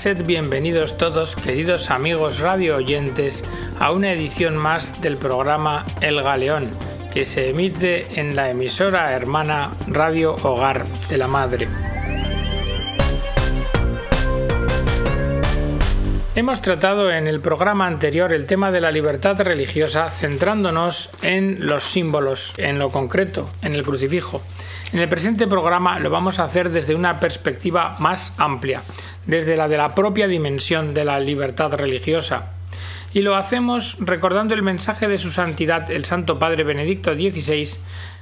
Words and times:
sed 0.00 0.24
bienvenidos 0.24 0.96
todos, 0.96 1.36
queridos 1.36 1.90
amigos 1.90 2.38
radio 2.40 2.76
oyentes, 2.76 3.44
a 3.78 3.92
una 3.92 4.10
edición 4.14 4.56
más 4.56 5.02
del 5.02 5.18
programa 5.18 5.84
El 6.00 6.22
Galeón, 6.22 6.70
que 7.12 7.26
se 7.26 7.50
emite 7.50 8.18
en 8.18 8.34
la 8.34 8.48
emisora 8.48 9.12
hermana 9.12 9.72
Radio 9.88 10.36
Hogar 10.36 10.86
de 11.10 11.18
la 11.18 11.26
Madre. 11.26 11.68
Hemos 16.34 16.62
tratado 16.62 17.12
en 17.12 17.26
el 17.26 17.42
programa 17.42 17.86
anterior 17.86 18.32
el 18.32 18.46
tema 18.46 18.70
de 18.70 18.80
la 18.80 18.90
libertad 18.90 19.38
religiosa 19.42 20.08
centrándonos 20.08 21.10
en 21.20 21.66
los 21.66 21.84
símbolos, 21.84 22.54
en 22.56 22.78
lo 22.78 22.88
concreto, 22.88 23.50
en 23.60 23.74
el 23.74 23.82
crucifijo. 23.82 24.40
En 24.92 24.98
el 24.98 25.08
presente 25.08 25.46
programa 25.46 25.98
lo 26.00 26.10
vamos 26.10 26.38
a 26.38 26.44
hacer 26.44 26.70
desde 26.70 26.94
una 26.94 27.20
perspectiva 27.20 27.96
más 28.00 28.34
amplia, 28.38 28.82
desde 29.26 29.56
la 29.56 29.68
de 29.68 29.76
la 29.76 29.94
propia 29.94 30.26
dimensión 30.26 30.94
de 30.94 31.04
la 31.04 31.20
libertad 31.20 31.72
religiosa. 31.74 32.52
Y 33.12 33.22
lo 33.22 33.36
hacemos 33.36 33.98
recordando 34.00 34.54
el 34.54 34.62
mensaje 34.62 35.08
de 35.08 35.18
su 35.18 35.30
santidad 35.30 35.90
el 35.90 36.04
Santo 36.04 36.38
Padre 36.38 36.64
Benedicto 36.64 37.14
XVI 37.14 37.78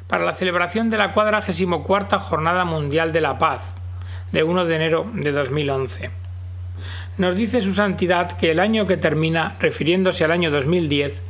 para 0.06 0.24
la 0.24 0.34
celebración 0.34 0.90
de 0.90 0.98
la 0.98 1.12
44 1.12 2.18
Jornada 2.18 2.64
Mundial 2.64 3.12
de 3.12 3.20
la 3.20 3.38
Paz, 3.38 3.74
de 4.32 4.42
1 4.42 4.64
de 4.66 4.76
enero 4.76 5.06
de 5.14 5.32
2011 5.32 6.10
nos 7.18 7.34
dice 7.34 7.60
su 7.60 7.74
santidad 7.74 8.30
que 8.30 8.52
el 8.52 8.60
año 8.60 8.86
que 8.86 8.96
termina, 8.96 9.56
refiriéndose 9.58 10.24
al 10.24 10.30
año 10.30 10.52
2010, 10.52 11.20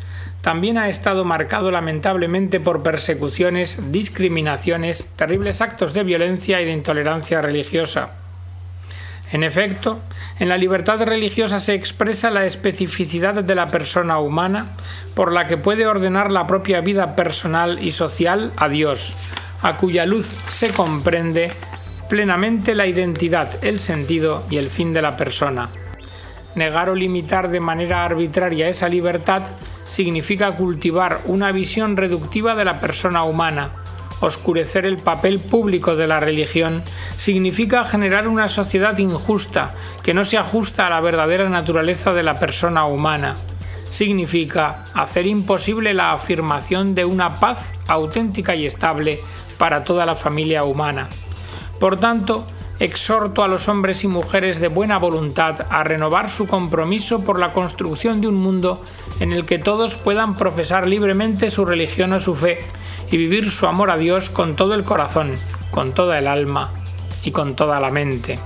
también 0.40 0.78
ha 0.78 0.88
estado 0.88 1.24
marcado 1.24 1.70
lamentablemente 1.70 2.60
por 2.60 2.82
persecuciones, 2.82 3.92
discriminaciones, 3.92 5.08
terribles 5.16 5.60
actos 5.60 5.92
de 5.92 6.04
violencia 6.04 6.60
y 6.60 6.64
de 6.64 6.72
intolerancia 6.72 7.42
religiosa. 7.42 8.12
En 9.30 9.44
efecto, 9.44 10.00
en 10.38 10.48
la 10.48 10.56
libertad 10.56 11.02
religiosa 11.02 11.58
se 11.58 11.74
expresa 11.74 12.30
la 12.30 12.46
especificidad 12.46 13.42
de 13.42 13.54
la 13.54 13.68
persona 13.68 14.20
humana 14.20 14.66
por 15.14 15.32
la 15.32 15.46
que 15.46 15.58
puede 15.58 15.86
ordenar 15.86 16.32
la 16.32 16.46
propia 16.46 16.80
vida 16.80 17.14
personal 17.14 17.78
y 17.82 17.90
social 17.90 18.52
a 18.56 18.68
Dios, 18.68 19.16
a 19.60 19.76
cuya 19.76 20.06
luz 20.06 20.36
se 20.48 20.70
comprende 20.70 21.52
plenamente 22.08 22.74
la 22.74 22.86
identidad, 22.86 23.62
el 23.62 23.80
sentido 23.80 24.44
y 24.48 24.56
el 24.56 24.70
fin 24.70 24.94
de 24.94 25.02
la 25.02 25.16
persona. 25.16 25.68
Negar 26.54 26.88
o 26.88 26.94
limitar 26.94 27.50
de 27.50 27.60
manera 27.60 28.04
arbitraria 28.04 28.68
esa 28.68 28.88
libertad 28.88 29.42
significa 29.84 30.52
cultivar 30.52 31.20
una 31.26 31.52
visión 31.52 31.96
reductiva 31.96 32.54
de 32.54 32.64
la 32.64 32.80
persona 32.80 33.24
humana. 33.24 33.70
Oscurecer 34.20 34.84
el 34.84 34.98
papel 34.98 35.38
público 35.38 35.94
de 35.94 36.08
la 36.08 36.18
religión 36.18 36.82
significa 37.16 37.84
generar 37.84 38.26
una 38.26 38.48
sociedad 38.48 38.98
injusta 38.98 39.74
que 40.02 40.14
no 40.14 40.24
se 40.24 40.38
ajusta 40.38 40.86
a 40.86 40.90
la 40.90 41.00
verdadera 41.00 41.48
naturaleza 41.48 42.12
de 42.12 42.24
la 42.24 42.34
persona 42.34 42.84
humana. 42.84 43.36
Significa 43.88 44.84
hacer 44.94 45.26
imposible 45.26 45.94
la 45.94 46.12
afirmación 46.12 46.94
de 46.94 47.04
una 47.04 47.36
paz 47.36 47.72
auténtica 47.86 48.56
y 48.56 48.66
estable 48.66 49.20
para 49.56 49.84
toda 49.84 50.04
la 50.04 50.16
familia 50.16 50.64
humana. 50.64 51.08
Por 51.78 51.98
tanto, 51.98 52.44
exhorto 52.80 53.42
a 53.42 53.48
los 53.48 53.68
hombres 53.68 54.04
y 54.04 54.08
mujeres 54.08 54.60
de 54.60 54.68
buena 54.68 54.98
voluntad 54.98 55.66
a 55.70 55.82
renovar 55.82 56.30
su 56.30 56.46
compromiso 56.46 57.24
por 57.24 57.38
la 57.38 57.52
construcción 57.52 58.20
de 58.20 58.28
un 58.28 58.36
mundo 58.36 58.82
en 59.20 59.32
el 59.32 59.44
que 59.44 59.58
todos 59.58 59.96
puedan 59.96 60.34
profesar 60.34 60.88
libremente 60.88 61.50
su 61.50 61.64
religión 61.64 62.12
o 62.12 62.20
su 62.20 62.34
fe 62.34 62.60
y 63.10 63.16
vivir 63.16 63.50
su 63.50 63.66
amor 63.66 63.90
a 63.90 63.96
Dios 63.96 64.30
con 64.30 64.54
todo 64.54 64.74
el 64.74 64.84
corazón, 64.84 65.34
con 65.70 65.92
toda 65.92 66.18
el 66.18 66.28
alma 66.28 66.70
y 67.24 67.32
con 67.32 67.56
toda 67.56 67.80
la 67.80 67.90
mente. 67.90 68.38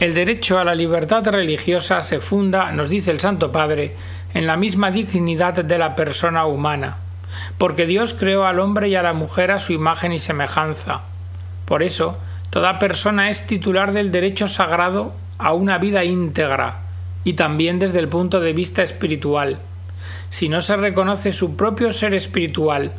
El 0.00 0.14
derecho 0.14 0.58
a 0.58 0.64
la 0.64 0.74
libertad 0.74 1.26
religiosa 1.28 2.02
se 2.02 2.20
funda, 2.20 2.72
nos 2.72 2.88
dice 2.88 3.10
el 3.10 3.20
Santo 3.20 3.52
Padre, 3.52 3.94
en 4.34 4.46
la 4.46 4.56
misma 4.56 4.90
dignidad 4.90 5.54
de 5.64 5.78
la 5.78 5.94
persona 5.94 6.46
humana, 6.46 6.98
porque 7.58 7.86
Dios 7.86 8.14
creó 8.14 8.46
al 8.46 8.60
hombre 8.60 8.88
y 8.88 8.94
a 8.94 9.02
la 9.02 9.12
mujer 9.12 9.50
a 9.50 9.58
su 9.58 9.72
imagen 9.72 10.12
y 10.12 10.18
semejanza. 10.18 11.02
Por 11.66 11.82
eso, 11.82 12.16
Toda 12.50 12.80
persona 12.80 13.30
es 13.30 13.46
titular 13.46 13.92
del 13.92 14.10
derecho 14.10 14.48
sagrado 14.48 15.14
a 15.38 15.52
una 15.52 15.78
vida 15.78 16.04
íntegra 16.04 16.78
y 17.22 17.34
también 17.34 17.78
desde 17.78 18.00
el 18.00 18.08
punto 18.08 18.40
de 18.40 18.52
vista 18.52 18.82
espiritual. 18.82 19.58
Si 20.30 20.48
no 20.48 20.60
se 20.60 20.76
reconoce 20.76 21.32
su 21.32 21.56
propio 21.56 21.92
ser 21.92 22.12
espiritual, 22.12 22.92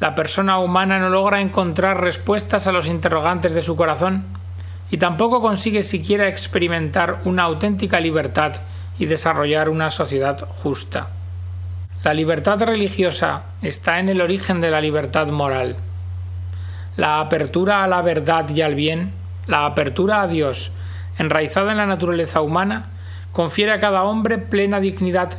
la 0.00 0.14
persona 0.14 0.58
humana 0.58 0.98
no 0.98 1.10
logra 1.10 1.40
encontrar 1.40 2.02
respuestas 2.02 2.66
a 2.66 2.72
los 2.72 2.88
interrogantes 2.88 3.52
de 3.52 3.62
su 3.62 3.76
corazón 3.76 4.24
y 4.90 4.96
tampoco 4.96 5.40
consigue 5.40 5.82
siquiera 5.82 6.28
experimentar 6.28 7.20
una 7.24 7.42
auténtica 7.42 8.00
libertad 8.00 8.54
y 8.98 9.06
desarrollar 9.06 9.68
una 9.68 9.90
sociedad 9.90 10.48
justa. 10.48 11.08
La 12.02 12.14
libertad 12.14 12.62
religiosa 12.62 13.42
está 13.62 13.98
en 13.98 14.08
el 14.08 14.20
origen 14.20 14.60
de 14.60 14.70
la 14.70 14.80
libertad 14.80 15.26
moral. 15.28 15.76
La 16.96 17.20
apertura 17.20 17.84
a 17.84 17.88
la 17.88 18.00
verdad 18.00 18.48
y 18.48 18.62
al 18.62 18.74
bien, 18.74 19.12
la 19.46 19.66
apertura 19.66 20.22
a 20.22 20.28
Dios, 20.28 20.72
enraizada 21.18 21.72
en 21.72 21.76
la 21.76 21.86
naturaleza 21.86 22.40
humana, 22.40 22.86
confiere 23.32 23.72
a 23.72 23.80
cada 23.80 24.04
hombre 24.04 24.38
plena 24.38 24.80
dignidad 24.80 25.38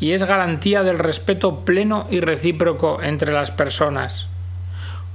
y 0.00 0.12
es 0.12 0.24
garantía 0.24 0.82
del 0.82 0.98
respeto 0.98 1.60
pleno 1.60 2.08
y 2.10 2.18
recíproco 2.18 3.00
entre 3.02 3.32
las 3.32 3.52
personas. 3.52 4.26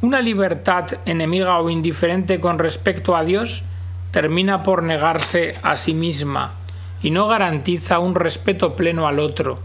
Una 0.02 0.22
libertad 0.22 0.88
enemiga 1.06 1.60
o 1.60 1.70
indiferente 1.70 2.40
con 2.40 2.58
respecto 2.58 3.16
a 3.16 3.24
Dios 3.24 3.64
termina 4.12 4.64
por 4.64 4.84
negarse 4.84 5.56
a 5.62 5.76
sí 5.76 5.94
misma 5.94 6.54
y 7.04 7.12
no 7.12 7.28
garantiza 7.28 8.00
un 8.00 8.16
respeto 8.16 8.78
pleno 8.78 9.08
al 9.08 9.20
otro. 9.20 9.60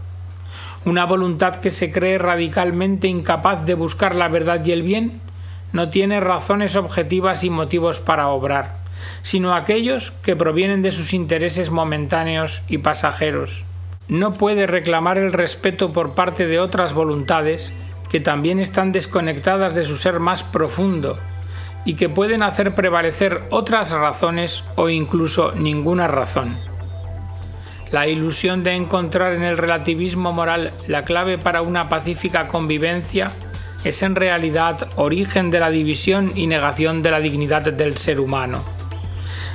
Una 0.83 1.05
voluntad 1.05 1.55
que 1.55 1.69
se 1.69 1.91
cree 1.91 2.17
radicalmente 2.17 3.07
incapaz 3.07 3.65
de 3.65 3.75
buscar 3.75 4.13
la 4.13 4.27
verdad 4.27 4.63
y 4.65 4.73
el 4.73 4.83
bien 4.83 5.21
no 5.77 5.91
tiene 5.91 6.19
razones 6.19 6.75
objetivas 6.75 7.43
y 7.43 7.51
motivos 7.51 7.99
para 7.99 8.29
obrar, 8.29 8.77
sino 9.21 9.53
aquellos 9.53 10.09
que 10.23 10.35
provienen 10.35 10.81
de 10.81 10.91
sus 10.91 11.13
intereses 11.13 11.69
momentáneos 11.69 12.63
y 12.67 12.79
pasajeros. 12.79 13.63
No 14.07 14.33
puede 14.33 14.65
reclamar 14.65 15.19
el 15.19 15.31
respeto 15.31 15.93
por 15.93 16.15
parte 16.15 16.47
de 16.47 16.59
otras 16.59 16.95
voluntades 16.95 17.73
que 18.09 18.19
también 18.19 18.59
están 18.59 18.91
desconectadas 18.91 19.75
de 19.75 19.83
su 19.83 19.97
ser 19.97 20.19
más 20.19 20.41
profundo 20.43 21.19
y 21.85 21.93
que 21.93 22.09
pueden 22.09 22.41
hacer 22.41 22.73
prevalecer 22.73 23.43
otras 23.51 23.91
razones 23.91 24.63
o 24.77 24.89
incluso 24.89 25.51
ninguna 25.51 26.07
razón. 26.07 26.57
La 27.91 28.07
ilusión 28.07 28.63
de 28.63 28.73
encontrar 28.73 29.33
en 29.33 29.43
el 29.43 29.59
relativismo 29.59 30.33
moral 30.33 30.71
la 30.87 31.03
clave 31.03 31.37
para 31.37 31.61
una 31.61 31.87
pacífica 31.87 32.47
convivencia 32.47 33.27
es 33.83 34.01
en 34.03 34.15
realidad 34.15 34.89
origen 34.95 35.51
de 35.51 35.59
la 35.59 35.69
división 35.69 36.31
y 36.35 36.47
negación 36.47 37.03
de 37.03 37.11
la 37.11 37.19
dignidad 37.19 37.61
del 37.61 37.97
ser 37.97 38.19
humano. 38.19 38.63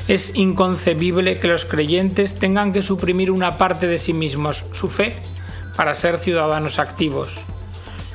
Es 0.09 0.33
inconcebible 0.34 1.38
que 1.38 1.49
los 1.49 1.65
creyentes 1.65 2.38
tengan 2.38 2.72
que 2.72 2.82
suprimir 2.82 3.31
una 3.31 3.56
parte 3.56 3.87
de 3.87 3.99
sí 3.99 4.12
mismos, 4.12 4.65
su 4.72 4.88
fe, 4.88 5.16
para 5.77 5.94
ser 5.94 6.19
ciudadanos 6.19 6.78
activos. 6.78 7.41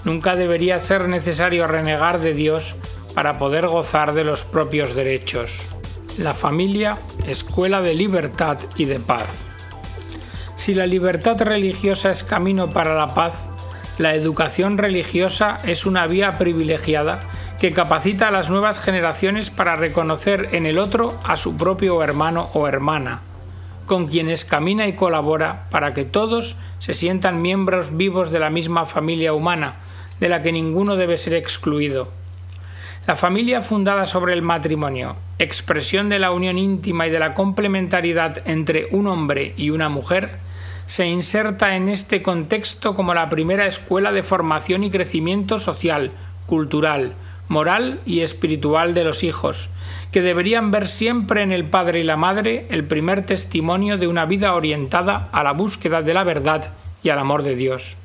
Nunca 0.04 0.36
debería 0.36 0.80
ser 0.80 1.08
necesario 1.10 1.68
renegar 1.68 2.20
de 2.20 2.34
Dios 2.34 2.76
para 3.14 3.38
poder 3.38 3.68
gozar 3.68 4.14
de 4.14 4.24
los 4.24 4.44
propios 4.44 4.96
derechos. 4.96 5.60
La 6.18 6.34
familia, 6.34 6.98
escuela 7.26 7.82
de 7.82 7.94
libertad 7.94 8.58
y 8.76 8.86
de 8.86 9.00
paz. 9.00 9.30
Si 10.56 10.74
la 10.74 10.86
libertad 10.86 11.42
religiosa 11.42 12.12
es 12.12 12.24
camino 12.24 12.72
para 12.72 12.96
la 12.96 13.08
paz, 13.08 13.46
la 13.98 14.14
educación 14.14 14.78
religiosa 14.78 15.58
es 15.66 15.86
una 15.86 16.06
vía 16.06 16.38
privilegiada 16.38 17.20
que 17.60 17.72
capacita 17.72 18.28
a 18.28 18.32
las 18.32 18.50
nuevas 18.50 18.78
generaciones 18.80 19.50
para 19.50 19.76
reconocer 19.76 20.50
en 20.52 20.68
el 20.68 20.78
otro 20.78 21.20
a 21.24 21.36
su 21.38 21.58
propio 21.58 22.04
hermano 22.04 22.50
o 22.54 22.68
hermana, 22.68 23.22
con 23.88 24.08
quienes 24.08 24.46
camina 24.46 24.88
y 24.88 24.94
colabora 24.94 25.68
para 25.72 25.92
que 25.92 26.06
todos 26.06 26.58
se 26.78 26.94
sientan 26.94 27.42
miembros 27.42 27.98
vivos 27.98 28.30
de 28.30 28.40
la 28.40 28.52
misma 28.52 28.86
familia 28.86 29.34
humana, 29.34 29.76
de 30.20 30.30
la 30.30 30.44
que 30.44 30.52
ninguno 30.52 30.96
debe 30.96 31.18
ser 31.18 31.34
excluido. 31.34 32.10
La 33.08 33.16
familia 33.16 33.62
fundada 33.62 34.06
sobre 34.06 34.34
el 34.34 34.44
matrimonio, 34.44 35.16
expresión 35.40 36.10
de 36.10 36.20
la 36.20 36.32
unión 36.32 36.60
íntima 36.60 37.08
y 37.08 37.10
de 37.10 37.20
la 37.20 37.34
complementariedad 37.34 38.44
entre 38.46 38.88
un 38.92 39.08
hombre 39.08 39.54
y 39.58 39.72
una 39.72 39.90
mujer, 39.90 40.38
se 40.88 41.06
inserta 41.06 41.76
en 41.76 41.90
este 41.90 42.22
contexto 42.22 42.96
como 42.96 43.14
la 43.14 43.28
primera 43.28 43.68
escuela 43.68 44.14
de 44.14 44.24
formación 44.24 44.86
y 44.86 44.90
crecimiento 44.90 45.60
social, 45.60 46.12
cultural, 46.46 47.14
moral 47.50 48.00
y 48.06 48.22
espiritual 48.22 48.94
de 48.94 49.04
los 49.04 49.24
hijos, 49.24 49.70
que 50.14 50.22
deberían 50.22 50.72
ver 50.72 50.88
siempre 50.88 51.44
en 51.44 51.52
el 51.52 51.66
padre 51.66 52.00
y 52.00 52.04
la 52.04 52.16
madre 52.16 52.68
el 52.70 52.86
primer 52.86 53.26
testimonio 53.26 53.98
de 53.98 54.08
una 54.08 54.26
vida 54.26 54.56
orientada 54.56 55.28
a 55.34 55.44
la 55.44 55.52
búsqueda 55.52 56.02
de 56.02 56.14
la 56.14 56.24
verdad 56.24 56.72
y 57.04 57.10
al 57.10 57.20
amor 57.20 57.44
de 57.44 57.56
Dios. 57.56 57.98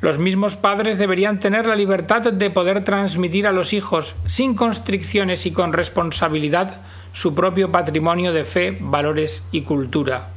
Los 0.00 0.18
mismos 0.18 0.54
padres 0.54 0.98
deberían 0.98 1.40
tener 1.40 1.66
la 1.66 1.74
libertad 1.74 2.20
de 2.20 2.50
poder 2.50 2.84
transmitir 2.84 3.48
a 3.48 3.52
los 3.52 3.72
hijos, 3.72 4.14
sin 4.26 4.54
constricciones 4.54 5.46
y 5.46 5.50
con 5.50 5.72
responsabilidad, 5.72 6.80
su 7.12 7.34
propio 7.34 7.72
patrimonio 7.72 8.32
de 8.32 8.44
fe, 8.44 8.76
valores 8.80 9.44
y 9.50 9.62
cultura 9.62 10.33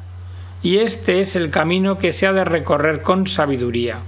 y 0.61 0.79
este 0.79 1.19
es 1.19 1.35
el 1.35 1.49
camino 1.49 1.97
que 1.97 2.11
se 2.11 2.27
ha 2.27 2.33
de 2.33 2.43
recorrer 2.43 3.01
con 3.01 3.27
sabiduría. 3.27 3.99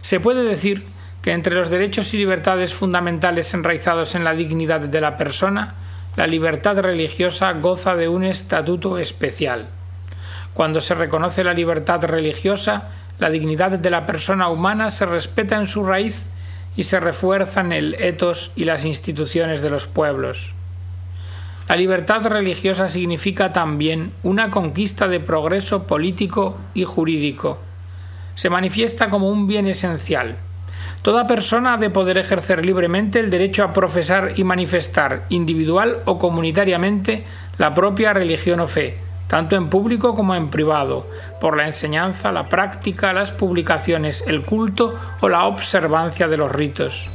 Se 0.00 0.20
puede 0.20 0.44
decir 0.44 0.84
que 1.22 1.32
entre 1.32 1.56
los 1.56 1.70
derechos 1.70 2.14
y 2.14 2.18
libertades 2.18 2.72
fundamentales 2.72 3.52
enraizados 3.52 4.14
en 4.14 4.22
la 4.22 4.34
dignidad 4.34 4.80
de 4.80 5.00
la 5.00 5.16
persona, 5.16 5.74
la 6.16 6.26
libertad 6.26 6.78
religiosa 6.78 7.52
goza 7.54 7.96
de 7.96 8.08
un 8.08 8.24
estatuto 8.24 8.98
especial. 8.98 9.66
Cuando 10.54 10.80
se 10.80 10.94
reconoce 10.94 11.44
la 11.44 11.52
libertad 11.52 12.04
religiosa, 12.04 12.88
la 13.18 13.30
dignidad 13.30 13.72
de 13.72 13.90
la 13.90 14.06
persona 14.06 14.48
humana 14.48 14.90
se 14.90 15.04
respeta 15.04 15.56
en 15.56 15.66
su 15.66 15.84
raíz 15.84 16.24
y 16.76 16.84
se 16.84 17.00
refuerzan 17.00 17.72
el 17.72 17.94
etos 17.94 18.52
y 18.54 18.64
las 18.64 18.84
instituciones 18.84 19.62
de 19.62 19.70
los 19.70 19.86
pueblos. 19.86 20.54
La 21.68 21.74
libertad 21.74 22.24
religiosa 22.26 22.86
significa 22.86 23.52
también 23.52 24.12
una 24.22 24.50
conquista 24.50 25.08
de 25.08 25.18
progreso 25.18 25.82
político 25.88 26.56
y 26.74 26.84
jurídico. 26.84 27.58
Se 28.36 28.50
manifiesta 28.50 29.10
como 29.10 29.28
un 29.30 29.48
bien 29.48 29.66
esencial. 29.66 30.36
Toda 31.02 31.26
persona 31.26 31.74
ha 31.74 31.76
de 31.76 31.90
poder 31.90 32.18
ejercer 32.18 32.64
libremente 32.64 33.18
el 33.18 33.30
derecho 33.30 33.64
a 33.64 33.72
profesar 33.72 34.32
y 34.36 34.44
manifestar 34.44 35.24
individual 35.28 35.98
o 36.04 36.18
comunitariamente 36.18 37.24
la 37.58 37.74
propia 37.74 38.12
religión 38.12 38.60
o 38.60 38.68
fe, 38.68 38.98
tanto 39.26 39.56
en 39.56 39.68
público 39.68 40.14
como 40.14 40.36
en 40.36 40.50
privado, 40.50 41.08
por 41.40 41.56
la 41.56 41.66
enseñanza, 41.66 42.30
la 42.30 42.48
práctica, 42.48 43.12
las 43.12 43.32
publicaciones, 43.32 44.22
el 44.28 44.42
culto 44.42 44.94
o 45.20 45.28
la 45.28 45.44
observancia 45.46 46.28
de 46.28 46.36
los 46.36 46.52
ritos. 46.52 47.08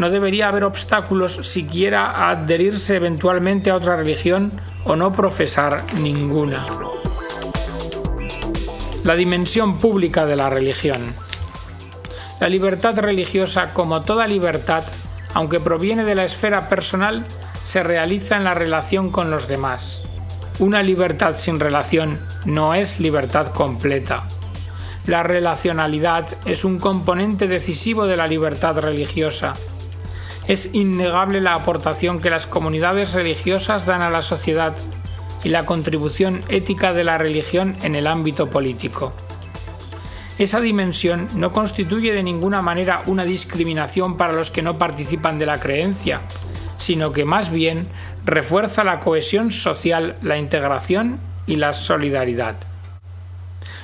No 0.00 0.08
debería 0.08 0.48
haber 0.48 0.64
obstáculos 0.64 1.40
siquiera 1.42 2.10
a 2.10 2.30
adherirse 2.30 2.96
eventualmente 2.96 3.68
a 3.68 3.76
otra 3.76 3.98
religión 3.98 4.50
o 4.84 4.96
no 4.96 5.12
profesar 5.12 5.84
ninguna. 5.92 6.66
La 9.04 9.14
dimensión 9.14 9.76
pública 9.78 10.24
de 10.24 10.36
la 10.36 10.48
religión. 10.48 11.12
La 12.40 12.48
libertad 12.48 12.98
religiosa, 12.98 13.74
como 13.74 14.00
toda 14.00 14.26
libertad, 14.26 14.84
aunque 15.34 15.60
proviene 15.60 16.06
de 16.06 16.14
la 16.14 16.24
esfera 16.24 16.70
personal, 16.70 17.26
se 17.62 17.82
realiza 17.82 18.38
en 18.38 18.44
la 18.44 18.54
relación 18.54 19.10
con 19.10 19.28
los 19.28 19.48
demás. 19.48 20.00
Una 20.60 20.82
libertad 20.82 21.34
sin 21.36 21.60
relación 21.60 22.20
no 22.46 22.72
es 22.72 23.00
libertad 23.00 23.48
completa. 23.48 24.26
La 25.06 25.24
relacionalidad 25.24 26.26
es 26.46 26.64
un 26.64 26.78
componente 26.78 27.48
decisivo 27.48 28.06
de 28.06 28.16
la 28.16 28.26
libertad 28.26 28.78
religiosa. 28.78 29.56
Es 30.50 30.70
innegable 30.72 31.40
la 31.40 31.54
aportación 31.54 32.18
que 32.18 32.28
las 32.28 32.48
comunidades 32.48 33.12
religiosas 33.12 33.86
dan 33.86 34.02
a 34.02 34.10
la 34.10 34.20
sociedad 34.20 34.74
y 35.44 35.50
la 35.50 35.64
contribución 35.64 36.42
ética 36.48 36.92
de 36.92 37.04
la 37.04 37.18
religión 37.18 37.76
en 37.84 37.94
el 37.94 38.08
ámbito 38.08 38.50
político. 38.50 39.12
Esa 40.40 40.60
dimensión 40.60 41.28
no 41.36 41.52
constituye 41.52 42.12
de 42.12 42.24
ninguna 42.24 42.62
manera 42.62 43.04
una 43.06 43.24
discriminación 43.24 44.16
para 44.16 44.32
los 44.32 44.50
que 44.50 44.62
no 44.62 44.76
participan 44.76 45.38
de 45.38 45.46
la 45.46 45.60
creencia, 45.60 46.20
sino 46.78 47.12
que 47.12 47.24
más 47.24 47.52
bien 47.52 47.86
refuerza 48.24 48.82
la 48.82 48.98
cohesión 48.98 49.52
social, 49.52 50.16
la 50.20 50.36
integración 50.36 51.20
y 51.46 51.56
la 51.56 51.72
solidaridad. 51.72 52.56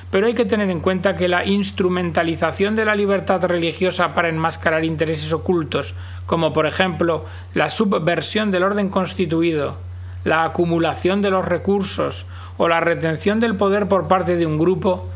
Pero 0.09 0.27
hay 0.27 0.33
que 0.33 0.45
tener 0.45 0.69
en 0.69 0.79
cuenta 0.79 1.15
que 1.15 1.27
la 1.27 1.45
instrumentalización 1.45 2.75
de 2.75 2.85
la 2.85 2.95
libertad 2.95 3.43
religiosa 3.43 4.13
para 4.13 4.29
enmascarar 4.29 4.85
intereses 4.85 5.33
ocultos, 5.33 5.95
como 6.25 6.53
por 6.53 6.65
ejemplo 6.65 7.25
la 7.53 7.69
subversión 7.69 8.51
del 8.51 8.63
orden 8.63 8.89
constituido, 8.89 9.77
la 10.23 10.45
acumulación 10.45 11.21
de 11.21 11.31
los 11.31 11.45
recursos 11.45 12.25
o 12.57 12.67
la 12.67 12.79
retención 12.79 13.39
del 13.39 13.55
poder 13.55 13.87
por 13.87 14.07
parte 14.07 14.37
de 14.37 14.45
un 14.45 14.57
grupo, 14.57 15.09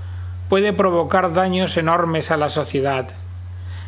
puede 0.49 0.73
provocar 0.73 1.33
daños 1.33 1.77
enormes 1.77 2.29
a 2.29 2.38
la 2.38 2.49
sociedad. 2.49 3.09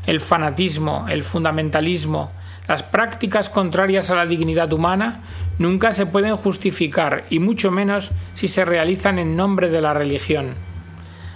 El 0.05 0.21
fanatismo, 0.21 1.05
el 1.09 1.23
fundamentalismo, 1.23 2.31
las 2.67 2.81
prácticas 2.83 3.49
contrarias 3.49 4.09
a 4.09 4.15
la 4.15 4.25
dignidad 4.25 4.71
humana 4.71 5.19
nunca 5.59 5.91
se 5.91 6.05
pueden 6.05 6.37
justificar 6.37 7.25
y 7.29 7.39
mucho 7.39 7.71
menos 7.71 8.11
si 8.35 8.47
se 8.47 8.63
realizan 8.63 9.19
en 9.19 9.35
nombre 9.35 9.69
de 9.69 9.81
la 9.81 9.93
religión. 9.93 10.72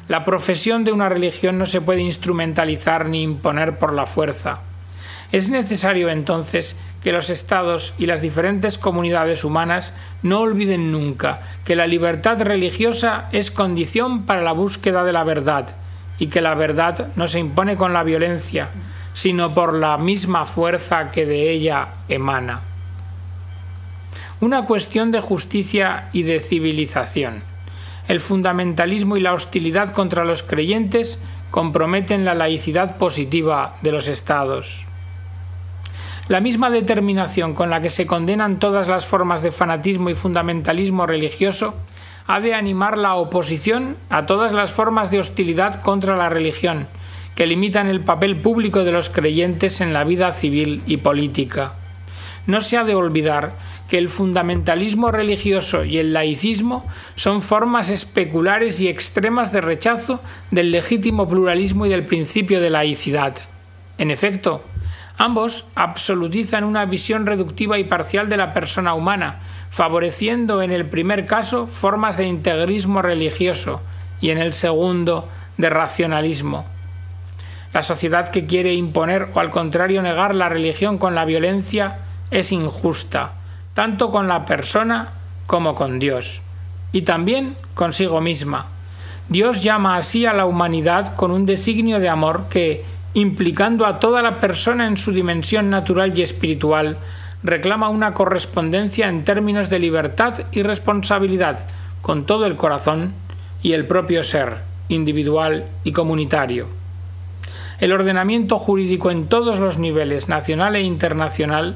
La 0.07 0.24
profesión 0.24 0.86
de 0.86 0.94
una 0.94 1.09
religión 1.09 1.57
no 1.57 1.65
se 1.65 1.81
puede 1.81 2.01
instrumentalizar 2.01 3.07
ni 3.07 3.24
imponer 3.24 3.77
por 3.77 3.94
la 3.94 4.06
fuerza. 4.06 4.59
Es 5.33 5.50
necesario 5.50 6.07
entonces 6.09 6.77
que 7.04 7.12
los 7.12 7.30
estados 7.30 7.94
y 7.98 8.06
las 8.06 8.21
diferentes 8.21 8.77
comunidades 8.77 9.44
humanas 9.44 9.94
no 10.24 10.39
olviden 10.39 10.94
nunca 10.94 11.42
que 11.65 11.75
la 11.75 11.86
libertad 11.86 12.42
religiosa 12.42 13.27
es 13.33 13.51
condición 13.51 14.25
para 14.25 14.42
la 14.42 14.54
búsqueda 14.54 15.04
de 15.04 15.12
la 15.12 15.25
verdad 15.25 15.75
y 16.18 16.27
que 16.27 16.39
la 16.39 16.56
verdad 16.56 17.09
no 17.18 17.27
se 17.27 17.39
impone 17.39 17.75
con 17.75 17.92
la 17.92 18.04
violencia, 18.04 18.69
sino 19.13 19.54
por 19.54 19.74
la 19.74 19.98
misma 19.98 20.45
fuerza 20.45 21.12
que 21.12 21.25
de 21.25 21.51
ella 21.51 21.89
emana. 22.07 22.62
Una 24.39 24.63
cuestión 24.63 25.12
de 25.12 25.19
justicia 25.19 26.07
y 26.13 26.24
de 26.24 26.39
civilización. 26.39 27.42
El 28.07 28.21
fundamentalismo 28.21 29.18
y 29.18 29.19
la 29.19 29.33
hostilidad 29.33 29.92
contra 29.92 30.24
los 30.24 30.44
creyentes 30.44 31.19
comprometen 31.51 32.25
la 32.25 32.36
laicidad 32.36 32.98
positiva 32.98 33.75
de 33.81 33.92
los 33.92 34.07
estados. 34.07 34.86
La 36.27 36.42
misma 36.42 36.69
determinación 36.69 37.54
con 37.54 37.69
la 37.69 37.81
que 37.81 37.89
se 37.89 38.06
condenan 38.06 38.59
todas 38.59 38.88
las 38.88 39.06
formas 39.06 39.42
de 39.42 39.51
fanatismo 39.51 40.09
y 40.09 40.15
fundamentalismo 40.15 41.06
religioso 41.06 41.74
ha 42.27 42.42
de 42.42 42.54
animar 42.54 42.98
la 42.98 43.15
oposición 43.15 43.95
a 44.09 44.25
todas 44.25 44.51
las 44.51 44.71
formas 44.71 45.09
de 45.09 45.19
hostilidad 45.19 45.81
contra 45.81 46.18
la 46.18 46.27
religión, 46.27 46.88
que 47.36 47.48
limitan 47.48 47.88
el 47.88 48.01
papel 48.01 48.42
público 48.42 48.83
de 48.83 48.92
los 48.92 49.09
creyentes 49.09 49.80
en 49.80 49.94
la 49.94 50.04
vida 50.04 50.33
civil 50.33 50.83
y 50.86 50.98
política. 50.98 51.74
No 52.45 52.59
se 52.59 52.77
ha 52.77 52.83
de 52.83 52.95
olvidar 52.95 53.54
que 53.89 53.98
el 53.98 54.10
fundamentalismo 54.10 55.12
religioso 55.12 55.84
y 55.86 55.98
el 55.98 56.13
laicismo 56.13 56.86
son 57.16 57.42
formas 57.42 57.89
especulares 57.89 58.81
y 58.81 58.88
extremas 58.88 59.51
de 59.51 59.62
rechazo 59.62 60.22
del 60.51 60.72
legítimo 60.72 61.28
pluralismo 61.28 61.86
y 61.86 61.89
del 61.89 62.06
principio 62.06 62.62
de 62.62 62.69
laicidad. 62.69 63.36
En 63.98 64.12
efecto, 64.12 64.63
ambos 65.18 65.66
absolutizan 65.75 66.63
una 66.63 66.86
visión 66.86 67.25
reductiva 67.25 67.80
y 67.80 67.86
parcial 67.86 68.30
de 68.30 68.38
la 68.38 68.54
persona 68.54 68.94
humana, 68.94 69.40
favoreciendo 69.69 70.62
en 70.62 70.71
el 70.71 70.85
primer 70.85 71.26
caso 71.26 71.68
formas 71.68 72.18
de 72.18 72.28
integrismo 72.28 73.02
religioso 73.02 73.81
y 74.21 74.31
en 74.31 74.38
el 74.38 74.54
segundo 74.54 75.28
de 75.57 75.69
racionalismo. 75.69 76.66
La 77.73 77.81
sociedad 77.81 78.30
que 78.30 78.45
quiere 78.45 78.73
imponer 78.73 79.30
o 79.33 79.40
al 79.40 79.50
contrario 79.50 80.02
negar 80.02 80.35
la 80.35 80.50
religión 80.50 80.97
con 80.97 81.16
la 81.16 81.26
violencia 81.26 82.00
es 82.31 82.52
injusta, 82.52 83.33
tanto 83.78 84.10
con 84.10 84.28
la 84.28 84.44
persona 84.44 85.10
como 85.46 85.76
con 85.76 86.00
Dios, 86.00 86.42
y 86.92 87.04
también 87.04 87.56
consigo 87.76 88.22
misma. 88.22 88.66
Dios 89.30 89.62
llama 89.62 89.98
así 89.98 90.26
a 90.26 90.34
la 90.34 90.48
humanidad 90.48 91.14
con 91.14 91.30
un 91.30 91.46
designio 91.46 92.00
de 92.00 92.10
amor 92.10 92.46
que, 92.50 92.84
implicando 93.14 93.86
a 93.86 94.00
toda 94.00 94.24
la 94.24 94.40
persona 94.40 94.88
en 94.88 94.98
su 94.98 95.12
dimensión 95.12 95.69
natural 95.69 96.18
y 96.18 96.24
espiritual, 96.24 96.98
reclama 97.44 97.90
una 97.90 98.16
correspondencia 98.16 99.10
en 99.10 99.24
términos 99.24 99.69
de 99.69 99.78
libertad 99.78 100.46
y 100.52 100.64
responsabilidad 100.64 101.60
con 102.02 102.26
todo 102.26 102.48
el 102.48 102.56
corazón 102.56 103.14
y 103.62 103.74
el 103.74 103.86
propio 103.86 104.24
ser, 104.24 104.57
individual 104.90 105.68
y 105.84 105.92
comunitario 105.92 106.66
el 107.80 107.94
ordenamiento 107.94 108.57
jurídico 108.57 109.12
en 109.12 109.28
todos 109.28 109.60
los 109.60 109.78
niveles, 109.78 110.30
nacional 110.30 110.76
e 110.76 110.81
internacional, 110.81 111.76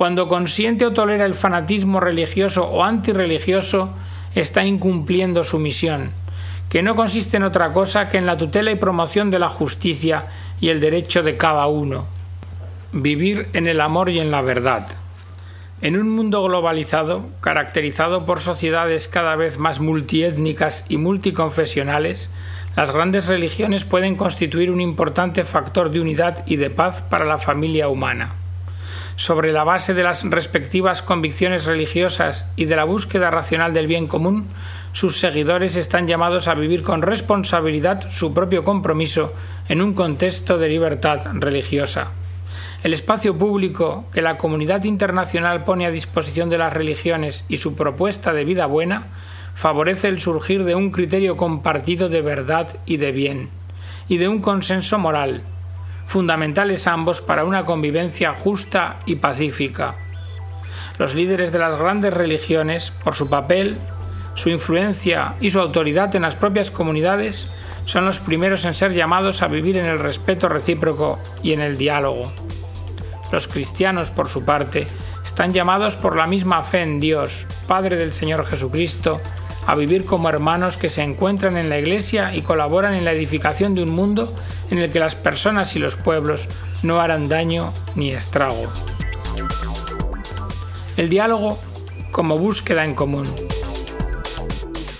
cuando 0.00 0.28
consiente 0.28 0.86
o 0.86 0.94
tolera 0.94 1.26
el 1.26 1.34
fanatismo 1.34 2.00
religioso 2.00 2.64
o 2.64 2.84
antirreligioso, 2.84 3.90
está 4.34 4.64
incumpliendo 4.64 5.44
su 5.44 5.58
misión, 5.58 6.12
que 6.70 6.82
no 6.82 6.96
consiste 6.96 7.36
en 7.36 7.42
otra 7.42 7.74
cosa 7.74 8.08
que 8.08 8.16
en 8.16 8.24
la 8.24 8.38
tutela 8.38 8.70
y 8.70 8.76
promoción 8.76 9.30
de 9.30 9.38
la 9.38 9.50
justicia 9.50 10.24
y 10.58 10.70
el 10.70 10.80
derecho 10.80 11.22
de 11.22 11.34
cada 11.34 11.66
uno. 11.66 12.06
Vivir 12.92 13.50
en 13.52 13.66
el 13.66 13.78
amor 13.78 14.08
y 14.08 14.20
en 14.20 14.30
la 14.30 14.40
verdad. 14.40 14.88
En 15.82 15.98
un 15.98 16.08
mundo 16.08 16.42
globalizado, 16.44 17.26
caracterizado 17.42 18.24
por 18.24 18.40
sociedades 18.40 19.06
cada 19.06 19.36
vez 19.36 19.58
más 19.58 19.80
multiétnicas 19.80 20.86
y 20.88 20.96
multiconfesionales, 20.96 22.30
las 22.74 22.90
grandes 22.90 23.26
religiones 23.26 23.84
pueden 23.84 24.16
constituir 24.16 24.70
un 24.70 24.80
importante 24.80 25.44
factor 25.44 25.90
de 25.90 26.00
unidad 26.00 26.42
y 26.46 26.56
de 26.56 26.70
paz 26.70 27.02
para 27.02 27.26
la 27.26 27.36
familia 27.36 27.90
humana. 27.90 28.39
Sobre 29.20 29.52
la 29.52 29.64
base 29.64 29.92
de 29.92 30.02
las 30.02 30.24
respectivas 30.24 31.02
convicciones 31.02 31.66
religiosas 31.66 32.46
y 32.56 32.64
de 32.64 32.74
la 32.74 32.84
búsqueda 32.84 33.30
racional 33.30 33.74
del 33.74 33.86
bien 33.86 34.06
común, 34.06 34.46
sus 34.94 35.18
seguidores 35.18 35.76
están 35.76 36.08
llamados 36.08 36.48
a 36.48 36.54
vivir 36.54 36.82
con 36.82 37.02
responsabilidad 37.02 38.08
su 38.08 38.32
propio 38.32 38.64
compromiso 38.64 39.34
en 39.68 39.82
un 39.82 39.92
contexto 39.92 40.56
de 40.56 40.70
libertad 40.70 41.20
religiosa. 41.34 42.12
El 42.82 42.94
espacio 42.94 43.36
público 43.36 44.06
que 44.10 44.22
la 44.22 44.38
comunidad 44.38 44.84
internacional 44.84 45.64
pone 45.64 45.84
a 45.84 45.90
disposición 45.90 46.48
de 46.48 46.56
las 46.56 46.72
religiones 46.72 47.44
y 47.46 47.58
su 47.58 47.76
propuesta 47.76 48.32
de 48.32 48.46
vida 48.46 48.64
buena 48.64 49.08
favorece 49.54 50.08
el 50.08 50.18
surgir 50.18 50.64
de 50.64 50.76
un 50.76 50.90
criterio 50.90 51.36
compartido 51.36 52.08
de 52.08 52.22
verdad 52.22 52.68
y 52.86 52.96
de 52.96 53.12
bien, 53.12 53.50
y 54.08 54.16
de 54.16 54.28
un 54.28 54.40
consenso 54.40 54.98
moral, 54.98 55.42
fundamentales 56.10 56.88
ambos 56.88 57.20
para 57.20 57.44
una 57.44 57.64
convivencia 57.64 58.34
justa 58.34 58.98
y 59.06 59.14
pacífica. 59.14 59.94
Los 60.98 61.14
líderes 61.14 61.52
de 61.52 61.60
las 61.60 61.76
grandes 61.76 62.12
religiones, 62.12 62.90
por 63.04 63.14
su 63.14 63.28
papel, 63.28 63.78
su 64.34 64.50
influencia 64.50 65.34
y 65.40 65.50
su 65.50 65.60
autoridad 65.60 66.16
en 66.16 66.22
las 66.22 66.34
propias 66.34 66.72
comunidades, 66.72 67.48
son 67.84 68.06
los 68.06 68.18
primeros 68.18 68.64
en 68.64 68.74
ser 68.74 68.92
llamados 68.92 69.40
a 69.40 69.46
vivir 69.46 69.78
en 69.78 69.86
el 69.86 70.00
respeto 70.00 70.48
recíproco 70.48 71.16
y 71.44 71.52
en 71.52 71.60
el 71.60 71.78
diálogo. 71.78 72.24
Los 73.30 73.46
cristianos, 73.46 74.10
por 74.10 74.28
su 74.28 74.44
parte, 74.44 74.88
están 75.24 75.52
llamados 75.52 75.94
por 75.94 76.16
la 76.16 76.26
misma 76.26 76.64
fe 76.64 76.82
en 76.82 76.98
Dios, 76.98 77.46
Padre 77.68 77.94
del 77.94 78.12
Señor 78.12 78.44
Jesucristo, 78.46 79.20
a 79.70 79.76
vivir 79.76 80.04
como 80.04 80.28
hermanos 80.28 80.76
que 80.76 80.88
se 80.88 81.04
encuentran 81.04 81.56
en 81.56 81.68
la 81.68 81.78
Iglesia 81.78 82.34
y 82.34 82.42
colaboran 82.42 82.92
en 82.92 83.04
la 83.04 83.12
edificación 83.12 83.72
de 83.72 83.84
un 83.84 83.90
mundo 83.90 84.28
en 84.68 84.78
el 84.78 84.90
que 84.90 84.98
las 84.98 85.14
personas 85.14 85.76
y 85.76 85.78
los 85.78 85.94
pueblos 85.94 86.48
no 86.82 87.00
harán 87.00 87.28
daño 87.28 87.72
ni 87.94 88.10
estrago. 88.10 88.64
El 90.96 91.08
diálogo 91.08 91.56
como 92.10 92.36
búsqueda 92.36 92.84
en 92.84 92.96
común. 92.96 93.28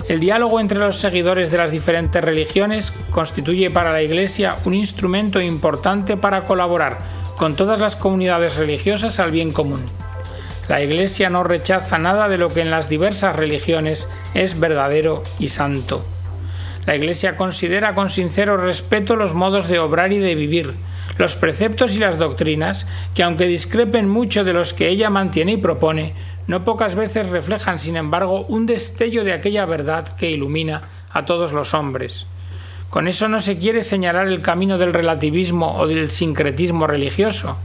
El 0.08 0.20
diálogo 0.20 0.60
entre 0.60 0.78
los 0.78 1.00
seguidores 1.00 1.50
de 1.50 1.58
las 1.58 1.72
diferentes 1.72 2.22
religiones 2.22 2.92
constituye 3.10 3.72
para 3.72 3.90
la 3.90 4.02
Iglesia 4.02 4.56
un 4.64 4.74
instrumento 4.74 5.40
importante 5.40 6.16
para 6.16 6.44
colaborar 6.44 6.98
con 7.36 7.56
todas 7.56 7.80
las 7.80 7.96
comunidades 7.96 8.54
religiosas 8.54 9.18
al 9.18 9.32
bien 9.32 9.50
común. 9.50 9.84
La 10.70 10.80
Iglesia 10.80 11.30
no 11.30 11.42
rechaza 11.42 11.98
nada 11.98 12.28
de 12.28 12.38
lo 12.38 12.48
que 12.48 12.60
en 12.60 12.70
las 12.70 12.88
diversas 12.88 13.34
religiones 13.34 14.08
es 14.34 14.60
verdadero 14.60 15.24
y 15.40 15.48
santo. 15.48 16.00
La 16.86 16.94
Iglesia 16.94 17.34
considera 17.34 17.92
con 17.92 18.08
sincero 18.08 18.56
respeto 18.56 19.16
los 19.16 19.34
modos 19.34 19.66
de 19.66 19.80
obrar 19.80 20.12
y 20.12 20.20
de 20.20 20.36
vivir, 20.36 20.74
los 21.18 21.34
preceptos 21.34 21.96
y 21.96 21.98
las 21.98 22.18
doctrinas, 22.18 22.86
que 23.16 23.24
aunque 23.24 23.48
discrepen 23.48 24.08
mucho 24.08 24.44
de 24.44 24.52
los 24.52 24.72
que 24.72 24.86
ella 24.86 25.10
mantiene 25.10 25.54
y 25.54 25.56
propone, 25.56 26.14
no 26.46 26.62
pocas 26.62 26.94
veces 26.94 27.28
reflejan, 27.30 27.80
sin 27.80 27.96
embargo, 27.96 28.42
un 28.46 28.66
destello 28.66 29.24
de 29.24 29.32
aquella 29.32 29.66
verdad 29.66 30.14
que 30.16 30.30
ilumina 30.30 30.82
a 31.10 31.24
todos 31.24 31.52
los 31.52 31.74
hombres. 31.74 32.26
Con 32.90 33.08
eso 33.08 33.26
no 33.26 33.40
se 33.40 33.58
quiere 33.58 33.82
señalar 33.82 34.28
el 34.28 34.40
camino 34.40 34.78
del 34.78 34.94
relativismo 34.94 35.74
o 35.78 35.88
del 35.88 36.12
sincretismo 36.12 36.86
religioso. 36.86 37.56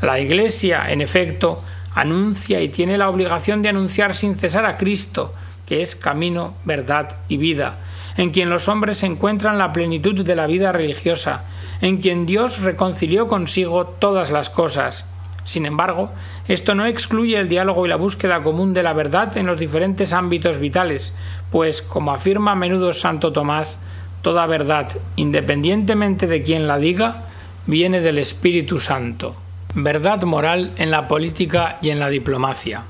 La 0.00 0.18
Iglesia, 0.20 0.86
en 0.90 1.02
efecto, 1.02 1.62
anuncia 1.96 2.60
y 2.60 2.68
tiene 2.68 2.98
la 2.98 3.08
obligación 3.08 3.62
de 3.62 3.70
anunciar 3.70 4.14
sin 4.14 4.36
cesar 4.36 4.66
a 4.66 4.76
Cristo, 4.76 5.34
que 5.64 5.80
es 5.80 5.96
camino, 5.96 6.54
verdad 6.64 7.16
y 7.26 7.38
vida, 7.38 7.78
en 8.18 8.30
quien 8.30 8.50
los 8.50 8.68
hombres 8.68 9.02
encuentran 9.02 9.56
la 9.58 9.72
plenitud 9.72 10.22
de 10.22 10.36
la 10.36 10.46
vida 10.46 10.72
religiosa, 10.72 11.44
en 11.80 11.96
quien 11.96 12.26
Dios 12.26 12.60
reconcilió 12.60 13.26
consigo 13.28 13.86
todas 13.86 14.30
las 14.30 14.50
cosas. 14.50 15.06
Sin 15.44 15.64
embargo, 15.64 16.10
esto 16.48 16.74
no 16.74 16.84
excluye 16.84 17.38
el 17.38 17.48
diálogo 17.48 17.86
y 17.86 17.88
la 17.88 17.96
búsqueda 17.96 18.42
común 18.42 18.74
de 18.74 18.82
la 18.82 18.92
verdad 18.92 19.34
en 19.38 19.46
los 19.46 19.58
diferentes 19.58 20.12
ámbitos 20.12 20.58
vitales, 20.58 21.14
pues, 21.50 21.80
como 21.80 22.12
afirma 22.12 22.52
a 22.52 22.56
menudo 22.56 22.92
Santo 22.92 23.32
Tomás, 23.32 23.78
toda 24.20 24.44
verdad, 24.46 24.88
independientemente 25.16 26.26
de 26.26 26.42
quien 26.42 26.68
la 26.68 26.76
diga, 26.76 27.22
viene 27.66 28.00
del 28.00 28.18
Espíritu 28.18 28.78
Santo. 28.78 29.34
Verdad 29.78 30.22
moral 30.22 30.72
en 30.78 30.90
la 30.90 31.06
política 31.06 31.76
y 31.82 31.90
en 31.90 31.98
la 31.98 32.08
diplomacia. 32.08 32.84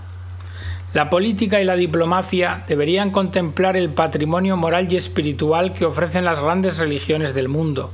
La 0.95 1.11
política 1.11 1.61
y 1.61 1.65
la 1.65 1.75
diplomacia 1.75 2.63
deberían 2.69 3.11
contemplar 3.11 3.77
el 3.77 3.91
patrimonio 3.91 4.57
moral 4.57 4.87
y 4.89 4.95
espiritual 4.95 5.73
que 5.73 5.85
ofrecen 5.85 6.25
las 6.25 6.39
grandes 6.39 6.79
religiones 6.79 7.35
del 7.35 7.49
mundo, 7.49 7.91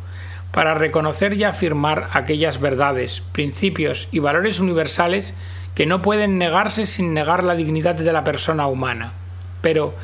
para 0.51 0.75
reconocer 0.75 1.33
y 1.33 1.45
afirmar 1.45 2.11
aquellas 2.13 2.61
verdades, 2.61 3.23
principios 3.33 4.09
y 4.13 4.19
valores 4.19 4.61
universales 4.61 5.33
que 5.75 5.87
no 5.87 6.03
pueden 6.03 6.37
negarse 6.37 6.85
sin 6.85 7.15
negar 7.15 7.45
la 7.45 7.55
dignidad 7.55 7.95
de 7.95 8.13
la 8.13 8.25
persona 8.25 8.67
humana. 8.67 9.13
Pero, 9.63 9.95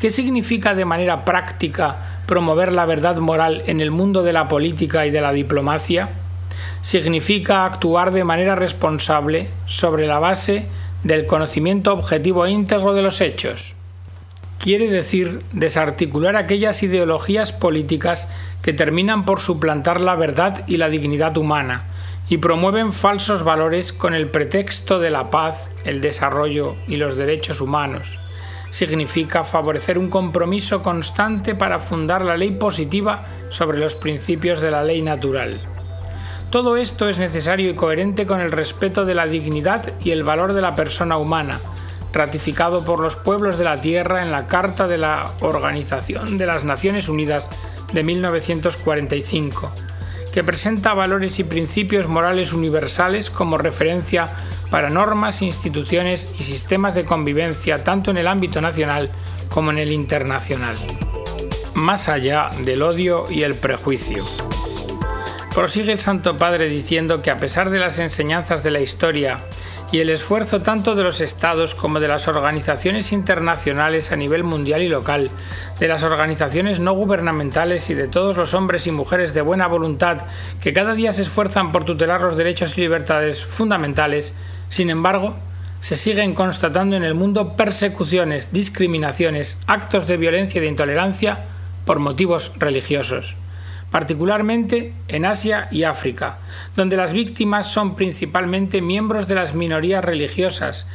¿qué 0.00 0.08
significa 0.08 0.74
de 0.74 0.86
manera 0.86 1.26
práctica 1.26 1.96
promover 2.24 2.72
la 2.72 2.86
verdad 2.86 3.18
moral 3.18 3.62
en 3.66 3.82
el 3.82 3.90
mundo 3.90 4.22
de 4.22 4.32
la 4.32 4.48
política 4.48 5.04
y 5.04 5.10
de 5.10 5.20
la 5.20 5.32
diplomacia? 5.32 6.08
Significa 6.80 7.64
actuar 7.64 8.12
de 8.12 8.24
manera 8.24 8.54
responsable 8.54 9.48
sobre 9.66 10.06
la 10.06 10.18
base 10.18 10.66
del 11.04 11.26
conocimiento 11.26 11.92
objetivo 11.92 12.46
e 12.46 12.50
íntegro 12.50 12.94
de 12.94 13.02
los 13.02 13.20
hechos. 13.20 13.74
Quiere 14.58 14.90
decir 14.90 15.40
desarticular 15.52 16.34
aquellas 16.34 16.82
ideologías 16.82 17.52
políticas 17.52 18.28
que 18.62 18.72
terminan 18.72 19.24
por 19.24 19.40
suplantar 19.40 20.00
la 20.00 20.16
verdad 20.16 20.64
y 20.66 20.78
la 20.78 20.88
dignidad 20.88 21.36
humana 21.36 21.84
y 22.28 22.38
promueven 22.38 22.92
falsos 22.92 23.44
valores 23.44 23.92
con 23.92 24.14
el 24.14 24.28
pretexto 24.28 24.98
de 24.98 25.10
la 25.10 25.30
paz, 25.30 25.68
el 25.84 26.00
desarrollo 26.00 26.76
y 26.86 26.96
los 26.96 27.16
derechos 27.16 27.60
humanos. 27.60 28.18
Significa 28.70 29.44
favorecer 29.44 29.96
un 29.96 30.10
compromiso 30.10 30.82
constante 30.82 31.54
para 31.54 31.78
fundar 31.78 32.24
la 32.24 32.36
ley 32.36 32.50
positiva 32.50 33.24
sobre 33.48 33.78
los 33.78 33.94
principios 33.94 34.60
de 34.60 34.70
la 34.70 34.84
ley 34.84 35.00
natural. 35.00 35.77
Todo 36.50 36.78
esto 36.78 37.10
es 37.10 37.18
necesario 37.18 37.68
y 37.68 37.74
coherente 37.74 38.24
con 38.24 38.40
el 38.40 38.50
respeto 38.50 39.04
de 39.04 39.14
la 39.14 39.26
dignidad 39.26 39.92
y 40.00 40.12
el 40.12 40.24
valor 40.24 40.54
de 40.54 40.62
la 40.62 40.74
persona 40.74 41.18
humana, 41.18 41.60
ratificado 42.14 42.82
por 42.86 43.00
los 43.00 43.16
pueblos 43.16 43.58
de 43.58 43.64
la 43.64 43.78
Tierra 43.78 44.22
en 44.22 44.32
la 44.32 44.46
Carta 44.46 44.88
de 44.88 44.96
la 44.96 45.30
Organización 45.40 46.38
de 46.38 46.46
las 46.46 46.64
Naciones 46.64 47.10
Unidas 47.10 47.50
de 47.92 48.02
1945, 48.02 49.70
que 50.32 50.42
presenta 50.42 50.94
valores 50.94 51.38
y 51.38 51.44
principios 51.44 52.08
morales 52.08 52.54
universales 52.54 53.28
como 53.28 53.58
referencia 53.58 54.24
para 54.70 54.88
normas, 54.88 55.42
instituciones 55.42 56.34
y 56.40 56.44
sistemas 56.44 56.94
de 56.94 57.04
convivencia 57.04 57.84
tanto 57.84 58.10
en 58.10 58.16
el 58.16 58.26
ámbito 58.26 58.62
nacional 58.62 59.10
como 59.50 59.70
en 59.70 59.76
el 59.76 59.92
internacional. 59.92 60.76
Más 61.74 62.08
allá 62.08 62.48
del 62.64 62.82
odio 62.82 63.26
y 63.30 63.42
el 63.42 63.54
prejuicio. 63.54 64.24
Prosigue 65.58 65.90
el 65.90 65.98
Santo 65.98 66.38
Padre 66.38 66.68
diciendo 66.68 67.20
que 67.20 67.32
a 67.32 67.40
pesar 67.40 67.70
de 67.70 67.80
las 67.80 67.98
enseñanzas 67.98 68.62
de 68.62 68.70
la 68.70 68.78
historia 68.78 69.40
y 69.90 69.98
el 69.98 70.08
esfuerzo 70.08 70.62
tanto 70.62 70.94
de 70.94 71.02
los 71.02 71.20
estados 71.20 71.74
como 71.74 71.98
de 71.98 72.06
las 72.06 72.28
organizaciones 72.28 73.10
internacionales 73.10 74.12
a 74.12 74.16
nivel 74.16 74.44
mundial 74.44 74.82
y 74.82 74.88
local, 74.88 75.28
de 75.80 75.88
las 75.88 76.04
organizaciones 76.04 76.78
no 76.78 76.92
gubernamentales 76.92 77.90
y 77.90 77.94
de 77.94 78.06
todos 78.06 78.36
los 78.36 78.54
hombres 78.54 78.86
y 78.86 78.92
mujeres 78.92 79.34
de 79.34 79.42
buena 79.42 79.66
voluntad 79.66 80.18
que 80.60 80.72
cada 80.72 80.94
día 80.94 81.12
se 81.12 81.22
esfuerzan 81.22 81.72
por 81.72 81.84
tutelar 81.84 82.20
los 82.20 82.36
derechos 82.36 82.78
y 82.78 82.82
libertades 82.82 83.44
fundamentales, 83.44 84.34
sin 84.68 84.90
embargo, 84.90 85.34
se 85.80 85.96
siguen 85.96 86.36
constatando 86.36 86.94
en 86.94 87.02
el 87.02 87.14
mundo 87.14 87.56
persecuciones, 87.56 88.52
discriminaciones, 88.52 89.58
actos 89.66 90.06
de 90.06 90.18
violencia 90.18 90.60
y 90.60 90.62
de 90.62 90.68
intolerancia 90.68 91.46
por 91.84 91.98
motivos 91.98 92.52
religiosos 92.58 93.34
particularmente 93.90 94.92
en 95.08 95.24
Asia 95.24 95.68
y 95.70 95.84
África, 95.84 96.38
donde 96.76 96.96
las 96.96 97.12
víctimas 97.12 97.72
son 97.72 97.94
principalmente 97.94 98.82
miembros 98.82 99.28
de 99.28 99.34
las 99.34 99.54
minorías 99.54 100.04
religiosas, 100.04 100.86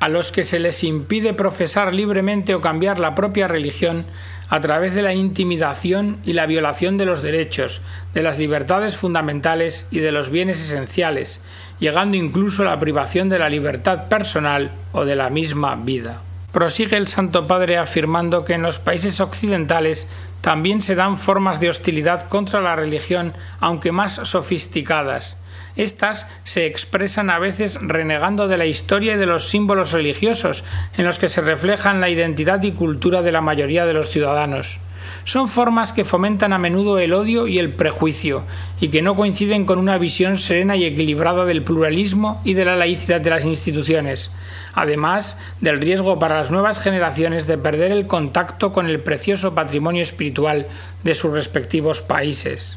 a 0.00 0.08
los 0.08 0.32
que 0.32 0.44
se 0.44 0.58
les 0.58 0.84
impide 0.84 1.32
profesar 1.32 1.94
libremente 1.94 2.54
o 2.54 2.60
cambiar 2.60 2.98
la 2.98 3.14
propia 3.14 3.48
religión 3.48 4.04
a 4.50 4.60
través 4.60 4.94
de 4.94 5.02
la 5.02 5.14
intimidación 5.14 6.18
y 6.24 6.34
la 6.34 6.46
violación 6.46 6.98
de 6.98 7.06
los 7.06 7.22
derechos, 7.22 7.80
de 8.12 8.22
las 8.22 8.38
libertades 8.38 8.96
fundamentales 8.96 9.86
y 9.90 10.00
de 10.00 10.12
los 10.12 10.30
bienes 10.30 10.60
esenciales, 10.60 11.40
llegando 11.80 12.16
incluso 12.16 12.62
a 12.62 12.66
la 12.66 12.78
privación 12.78 13.28
de 13.28 13.38
la 13.38 13.48
libertad 13.48 14.08
personal 14.08 14.72
o 14.92 15.04
de 15.04 15.16
la 15.16 15.30
misma 15.30 15.76
vida. 15.76 16.20
Prosigue 16.52 16.96
el 16.96 17.08
Santo 17.08 17.48
Padre 17.48 17.78
afirmando 17.78 18.44
que 18.44 18.52
en 18.52 18.62
los 18.62 18.78
países 18.78 19.20
occidentales 19.20 20.06
también 20.44 20.82
se 20.82 20.94
dan 20.94 21.16
formas 21.16 21.58
de 21.58 21.70
hostilidad 21.70 22.28
contra 22.28 22.60
la 22.60 22.76
religión, 22.76 23.32
aunque 23.60 23.92
más 23.92 24.12
sofisticadas. 24.24 25.40
Estas 25.74 26.28
se 26.42 26.66
expresan 26.66 27.30
a 27.30 27.38
veces 27.38 27.78
renegando 27.80 28.46
de 28.46 28.58
la 28.58 28.66
historia 28.66 29.14
y 29.14 29.16
de 29.16 29.24
los 29.24 29.48
símbolos 29.48 29.92
religiosos, 29.92 30.62
en 30.98 31.06
los 31.06 31.18
que 31.18 31.28
se 31.28 31.40
reflejan 31.40 32.02
la 32.02 32.10
identidad 32.10 32.62
y 32.62 32.72
cultura 32.72 33.22
de 33.22 33.32
la 33.32 33.40
mayoría 33.40 33.86
de 33.86 33.94
los 33.94 34.10
ciudadanos. 34.10 34.80
Son 35.24 35.48
formas 35.48 35.92
que 35.92 36.04
fomentan 36.04 36.52
a 36.52 36.58
menudo 36.58 36.98
el 36.98 37.14
odio 37.14 37.46
y 37.46 37.58
el 37.58 37.72
prejuicio, 37.72 38.42
y 38.80 38.88
que 38.88 39.02
no 39.02 39.16
coinciden 39.16 39.64
con 39.64 39.78
una 39.78 39.98
visión 39.98 40.36
serena 40.36 40.76
y 40.76 40.84
equilibrada 40.84 41.44
del 41.44 41.62
pluralismo 41.62 42.40
y 42.44 42.54
de 42.54 42.64
la 42.64 42.76
laicidad 42.76 43.20
de 43.20 43.30
las 43.30 43.44
instituciones 43.44 44.30
además 44.74 45.38
del 45.60 45.80
riesgo 45.80 46.18
para 46.18 46.38
las 46.38 46.50
nuevas 46.50 46.80
generaciones 46.80 47.46
de 47.46 47.58
perder 47.58 47.92
el 47.92 48.06
contacto 48.06 48.72
con 48.72 48.86
el 48.86 49.00
precioso 49.00 49.54
patrimonio 49.54 50.02
espiritual 50.02 50.66
de 51.02 51.14
sus 51.14 51.32
respectivos 51.32 52.02
países. 52.02 52.76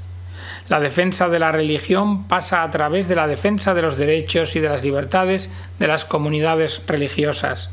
La 0.70 0.80
defensa 0.80 1.30
de 1.30 1.40
la 1.40 1.52
religión 1.52 2.26
pasa 2.26 2.64
a 2.64 2.72
través 2.72 3.08
de 3.08 3.16
la 3.16 3.28
defensa 3.28 3.74
de 3.74 3.82
los 3.82 3.98
derechos 3.98 4.56
y 4.56 4.60
de 4.60 4.70
las 4.70 4.84
libertades 4.84 5.50
de 5.80 5.88
las 5.88 6.06
comunidades 6.06 6.82
religiosas. 6.88 7.72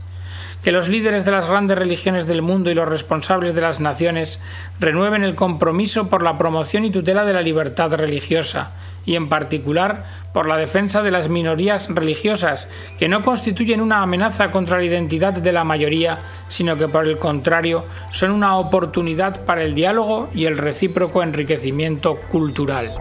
Que 0.64 0.73
los 0.73 0.88
líderes 0.88 1.26
de 1.26 1.30
las 1.30 1.47
grandes 1.47 1.78
religiones 1.78 2.26
del 2.26 2.40
mundo 2.40 2.71
y 2.71 2.75
los 2.75 2.88
responsables 2.88 3.54
de 3.54 3.61
las 3.61 3.80
naciones 3.80 4.40
renueven 4.80 5.23
el 5.23 5.35
compromiso 5.35 6.09
por 6.09 6.23
la 6.23 6.38
promoción 6.38 6.87
y 6.87 6.90
tutela 6.90 7.26
de 7.26 7.35
la 7.35 7.42
libertad 7.42 7.92
religiosa, 7.92 8.73
y 9.04 9.16
en 9.16 9.28
particular 9.28 10.06
por 10.33 10.49
la 10.49 10.56
defensa 10.56 11.02
de 11.02 11.11
las 11.11 11.28
minorías 11.28 11.90
religiosas, 11.90 12.71
que 12.99 13.09
no 13.09 13.21
constituyen 13.21 13.83
una 13.83 14.00
amenaza 14.00 14.50
contra 14.50 14.78
la 14.78 14.85
identidad 14.85 15.35
de 15.35 15.52
la 15.52 15.64
mayoría, 15.64 16.21
sino 16.49 16.76
que 16.78 16.88
por 16.88 17.06
el 17.06 17.18
contrario 17.18 17.85
son 18.11 18.30
una 18.30 18.56
oportunidad 18.56 19.44
para 19.44 19.62
el 19.62 19.75
diálogo 19.75 20.30
y 20.35 20.47
el 20.47 20.56
recíproco 20.56 21.23
enriquecimiento 21.23 22.16
cultural. 22.33 22.94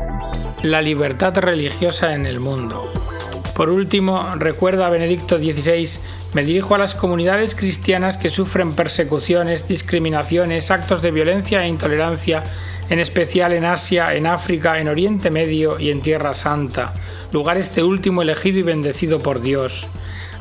La 0.64 0.82
libertad 0.82 1.38
religiosa 1.38 2.14
en 2.14 2.26
el 2.26 2.42
mundo. 2.42 2.92
Por 3.56 3.70
último, 3.70 4.34
recuerda 4.36 4.90
Benedicto 4.90 5.38
XVI, 5.38 6.00
me 6.34 6.44
dirijo 6.44 6.74
a 6.74 6.80
las 6.80 6.96
comunidades 6.96 7.54
cristianas 7.54 8.18
que 8.18 8.32
sufren 8.32 8.72
persecuciones, 8.72 9.68
discriminaciones, 9.68 10.72
actos 10.72 11.04
de 11.04 11.12
violencia 11.12 11.64
e 11.64 11.68
intolerancia, 11.68 12.44
en 12.90 13.00
especial 13.00 13.54
en 13.54 13.66
Asia, 13.66 14.16
en 14.16 14.26
África, 14.26 14.80
en 14.80 14.88
Oriente 14.88 15.30
Medio 15.30 15.80
y 15.80 15.92
en 15.92 16.02
Tierra 16.02 16.34
Santa, 16.34 16.94
lugar 17.32 17.58
este 17.58 17.84
último 17.84 18.24
elegido 18.24 18.58
y 18.58 18.64
bendecido 18.64 19.20
por 19.20 19.40
Dios. 19.40 19.88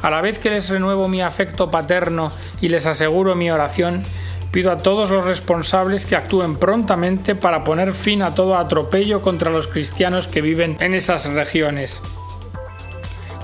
A 0.00 0.08
la 0.08 0.22
vez 0.22 0.38
que 0.38 0.48
les 0.48 0.70
renuevo 0.70 1.06
mi 1.06 1.20
afecto 1.20 1.70
paterno 1.70 2.32
y 2.62 2.70
les 2.70 2.86
aseguro 2.86 3.34
mi 3.34 3.50
oración, 3.50 4.02
pido 4.52 4.72
a 4.72 4.78
todos 4.78 5.10
los 5.10 5.24
responsables 5.24 6.06
que 6.06 6.16
actúen 6.16 6.56
prontamente 6.56 7.34
para 7.34 7.62
poner 7.62 7.92
fin 7.92 8.22
a 8.22 8.34
todo 8.34 8.56
atropello 8.56 9.20
contra 9.20 9.50
los 9.50 9.68
cristianos 9.68 10.28
que 10.28 10.40
viven 10.40 10.78
en 10.80 10.94
esas 10.94 11.30
regiones 11.30 12.00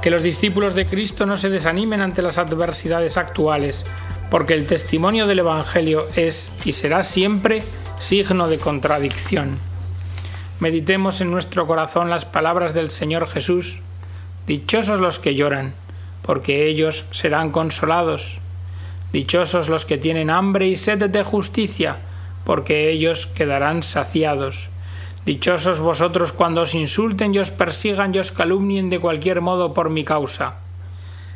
que 0.02 0.10
los 0.10 0.22
discípulos 0.22 0.74
de 0.74 0.86
Cristo 0.86 1.26
no 1.26 1.36
se 1.36 1.50
desanimen 1.50 2.00
ante 2.00 2.22
las 2.22 2.38
adversidades 2.38 3.16
actuales, 3.16 3.84
porque 4.30 4.54
el 4.54 4.66
testimonio 4.66 5.26
del 5.26 5.40
Evangelio 5.40 6.06
es 6.14 6.50
y 6.64 6.72
será 6.72 7.02
siempre 7.02 7.62
signo 7.98 8.48
de 8.48 8.58
contradicción. 8.58 9.58
Meditemos 10.60 11.20
en 11.20 11.30
nuestro 11.30 11.66
corazón 11.66 12.10
las 12.10 12.24
palabras 12.24 12.74
del 12.74 12.90
Señor 12.90 13.28
Jesús. 13.28 13.80
Dichosos 14.46 15.00
los 15.00 15.18
que 15.18 15.34
lloran, 15.34 15.74
porque 16.22 16.66
ellos 16.66 17.04
serán 17.10 17.50
consolados. 17.50 18.40
Dichosos 19.12 19.68
los 19.68 19.84
que 19.84 19.98
tienen 19.98 20.30
hambre 20.30 20.66
y 20.66 20.76
sed 20.76 21.08
de 21.10 21.22
justicia, 21.22 21.98
porque 22.44 22.90
ellos 22.90 23.26
quedarán 23.26 23.82
saciados. 23.82 24.68
Dichosos 25.24 25.80
vosotros 25.80 26.32
cuando 26.32 26.62
os 26.62 26.74
insulten 26.74 27.34
y 27.34 27.38
os 27.38 27.50
persigan 27.50 28.14
y 28.14 28.18
os 28.18 28.32
calumnien 28.32 28.90
de 28.90 29.00
cualquier 29.00 29.40
modo 29.40 29.74
por 29.74 29.90
mi 29.90 30.04
causa. 30.04 30.56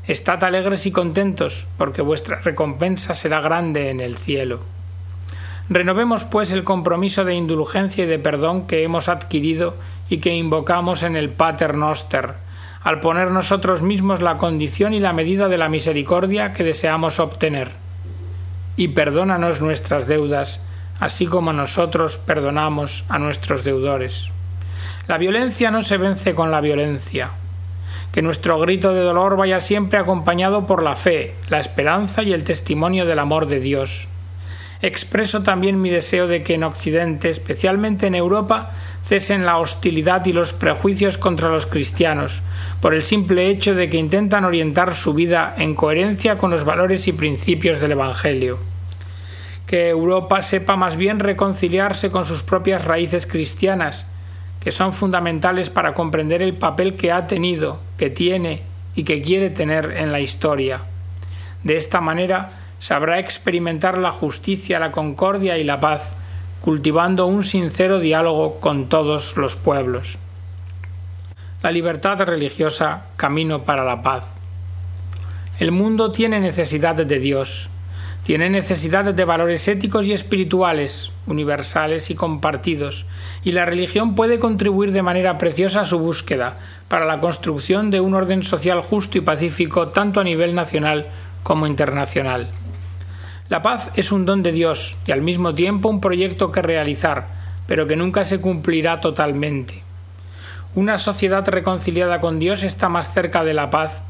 Estad 0.06 0.42
alegres 0.44 0.86
y 0.86 0.90
contentos, 0.90 1.66
porque 1.78 2.02
vuestra 2.02 2.40
recompensa 2.40 3.14
será 3.14 3.40
grande 3.40 3.90
en 3.90 4.00
el 4.00 4.16
cielo. 4.16 4.60
Renovemos 5.68 6.24
pues 6.24 6.50
el 6.50 6.64
compromiso 6.64 7.24
de 7.24 7.34
indulgencia 7.34 8.04
y 8.04 8.06
de 8.08 8.18
perdón 8.18 8.66
que 8.66 8.82
hemos 8.82 9.08
adquirido 9.08 9.76
y 10.10 10.18
que 10.18 10.34
invocamos 10.34 11.02
en 11.02 11.16
el 11.16 11.30
Pater 11.30 11.76
Noster, 11.76 12.34
al 12.82 13.00
poner 13.00 13.30
nosotros 13.30 13.82
mismos 13.82 14.22
la 14.22 14.38
condición 14.38 14.92
y 14.92 15.00
la 15.00 15.12
medida 15.12 15.48
de 15.48 15.58
la 15.58 15.68
misericordia 15.68 16.52
que 16.52 16.64
deseamos 16.64 17.20
obtener. 17.20 17.70
Y 18.76 18.88
perdónanos 18.88 19.60
nuestras 19.60 20.08
deudas, 20.08 20.60
así 21.02 21.26
como 21.26 21.52
nosotros 21.52 22.16
perdonamos 22.16 23.04
a 23.08 23.18
nuestros 23.18 23.64
deudores. 23.64 24.28
La 25.08 25.18
violencia 25.18 25.72
no 25.72 25.82
se 25.82 25.96
vence 25.96 26.32
con 26.32 26.52
la 26.52 26.60
violencia. 26.60 27.30
Que 28.12 28.22
nuestro 28.22 28.56
grito 28.60 28.94
de 28.94 29.00
dolor 29.00 29.36
vaya 29.36 29.58
siempre 29.58 29.98
acompañado 29.98 30.64
por 30.64 30.84
la 30.84 30.94
fe, 30.94 31.34
la 31.48 31.58
esperanza 31.58 32.22
y 32.22 32.32
el 32.32 32.44
testimonio 32.44 33.04
del 33.04 33.18
amor 33.18 33.48
de 33.48 33.58
Dios. 33.58 34.06
Expreso 34.80 35.42
también 35.42 35.82
mi 35.82 35.90
deseo 35.90 36.28
de 36.28 36.44
que 36.44 36.54
en 36.54 36.62
Occidente, 36.62 37.30
especialmente 37.30 38.06
en 38.06 38.14
Europa, 38.14 38.70
cesen 39.04 39.44
la 39.44 39.58
hostilidad 39.58 40.24
y 40.26 40.32
los 40.32 40.52
prejuicios 40.52 41.18
contra 41.18 41.48
los 41.48 41.66
cristianos, 41.66 42.42
por 42.80 42.94
el 42.94 43.02
simple 43.02 43.48
hecho 43.48 43.74
de 43.74 43.90
que 43.90 43.96
intentan 43.96 44.44
orientar 44.44 44.94
su 44.94 45.14
vida 45.14 45.52
en 45.58 45.74
coherencia 45.74 46.38
con 46.38 46.52
los 46.52 46.62
valores 46.62 47.08
y 47.08 47.12
principios 47.12 47.80
del 47.80 47.90
Evangelio 47.90 48.71
que 49.72 49.88
Europa 49.88 50.42
sepa 50.42 50.76
más 50.76 50.98
bien 50.98 51.18
reconciliarse 51.18 52.10
con 52.10 52.26
sus 52.26 52.42
propias 52.42 52.84
raíces 52.84 53.26
cristianas, 53.26 54.04
que 54.60 54.70
son 54.70 54.92
fundamentales 54.92 55.70
para 55.70 55.94
comprender 55.94 56.42
el 56.42 56.52
papel 56.52 56.94
que 56.94 57.10
ha 57.10 57.26
tenido, 57.26 57.80
que 57.96 58.10
tiene 58.10 58.64
y 58.94 59.04
que 59.04 59.22
quiere 59.22 59.48
tener 59.48 59.92
en 59.96 60.12
la 60.12 60.20
historia. 60.20 60.82
De 61.64 61.78
esta 61.78 62.02
manera 62.02 62.50
sabrá 62.80 63.18
experimentar 63.18 63.96
la 63.96 64.10
justicia, 64.10 64.78
la 64.78 64.92
concordia 64.92 65.56
y 65.56 65.64
la 65.64 65.80
paz, 65.80 66.10
cultivando 66.60 67.26
un 67.26 67.42
sincero 67.42 67.98
diálogo 67.98 68.60
con 68.60 68.90
todos 68.90 69.38
los 69.38 69.56
pueblos. 69.56 70.18
La 71.62 71.70
libertad 71.70 72.20
religiosa, 72.20 73.04
camino 73.16 73.64
para 73.64 73.84
la 73.84 74.02
paz. 74.02 74.24
El 75.58 75.72
mundo 75.72 76.12
tiene 76.12 76.40
necesidad 76.40 76.94
de 76.94 77.18
Dios, 77.18 77.70
tiene 78.24 78.48
necesidad 78.50 79.12
de 79.12 79.24
valores 79.24 79.66
éticos 79.66 80.06
y 80.06 80.12
espirituales, 80.12 81.10
universales 81.26 82.10
y 82.10 82.14
compartidos, 82.14 83.04
y 83.42 83.52
la 83.52 83.64
religión 83.64 84.14
puede 84.14 84.38
contribuir 84.38 84.92
de 84.92 85.02
manera 85.02 85.38
preciosa 85.38 85.80
a 85.80 85.84
su 85.84 85.98
búsqueda, 85.98 86.56
para 86.88 87.04
la 87.04 87.18
construcción 87.18 87.90
de 87.90 88.00
un 88.00 88.14
orden 88.14 88.44
social 88.44 88.80
justo 88.80 89.18
y 89.18 89.22
pacífico 89.22 89.88
tanto 89.88 90.20
a 90.20 90.24
nivel 90.24 90.54
nacional 90.54 91.06
como 91.42 91.66
internacional. 91.66 92.48
La 93.48 93.60
paz 93.60 93.90
es 93.96 94.12
un 94.12 94.24
don 94.24 94.42
de 94.42 94.52
Dios 94.52 94.96
y 95.06 95.12
al 95.12 95.20
mismo 95.20 95.54
tiempo 95.54 95.88
un 95.88 96.00
proyecto 96.00 96.52
que 96.52 96.62
realizar, 96.62 97.26
pero 97.66 97.86
que 97.86 97.96
nunca 97.96 98.24
se 98.24 98.40
cumplirá 98.40 99.00
totalmente. 99.00 99.82
Una 100.74 100.96
sociedad 100.96 101.46
reconciliada 101.46 102.20
con 102.20 102.38
Dios 102.38 102.62
está 102.62 102.88
más 102.88 103.12
cerca 103.12 103.44
de 103.44 103.52
la 103.52 103.68
paz 103.68 104.02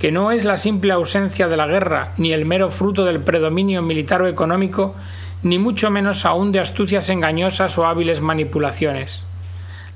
que 0.00 0.10
no 0.10 0.32
es 0.32 0.46
la 0.46 0.56
simple 0.56 0.94
ausencia 0.94 1.46
de 1.46 1.58
la 1.58 1.66
guerra, 1.66 2.14
ni 2.16 2.32
el 2.32 2.46
mero 2.46 2.70
fruto 2.70 3.04
del 3.04 3.20
predominio 3.20 3.82
militar 3.82 4.22
o 4.22 4.28
económico, 4.28 4.94
ni 5.42 5.58
mucho 5.58 5.90
menos 5.90 6.24
aún 6.24 6.52
de 6.52 6.58
astucias 6.58 7.10
engañosas 7.10 7.76
o 7.76 7.84
hábiles 7.84 8.22
manipulaciones. 8.22 9.24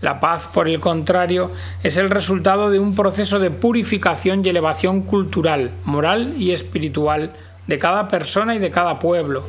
La 0.02 0.20
paz, 0.20 0.46
por 0.52 0.68
el 0.68 0.78
contrario, 0.78 1.50
es 1.82 1.96
el 1.96 2.10
resultado 2.10 2.70
de 2.70 2.78
un 2.78 2.94
proceso 2.94 3.38
de 3.38 3.50
purificación 3.50 4.44
y 4.44 4.50
elevación 4.50 5.00
cultural, 5.00 5.70
moral 5.86 6.34
y 6.38 6.50
espiritual 6.50 7.32
de 7.66 7.78
cada 7.78 8.06
persona 8.08 8.54
y 8.54 8.58
de 8.58 8.70
cada 8.70 8.98
pueblo, 8.98 9.46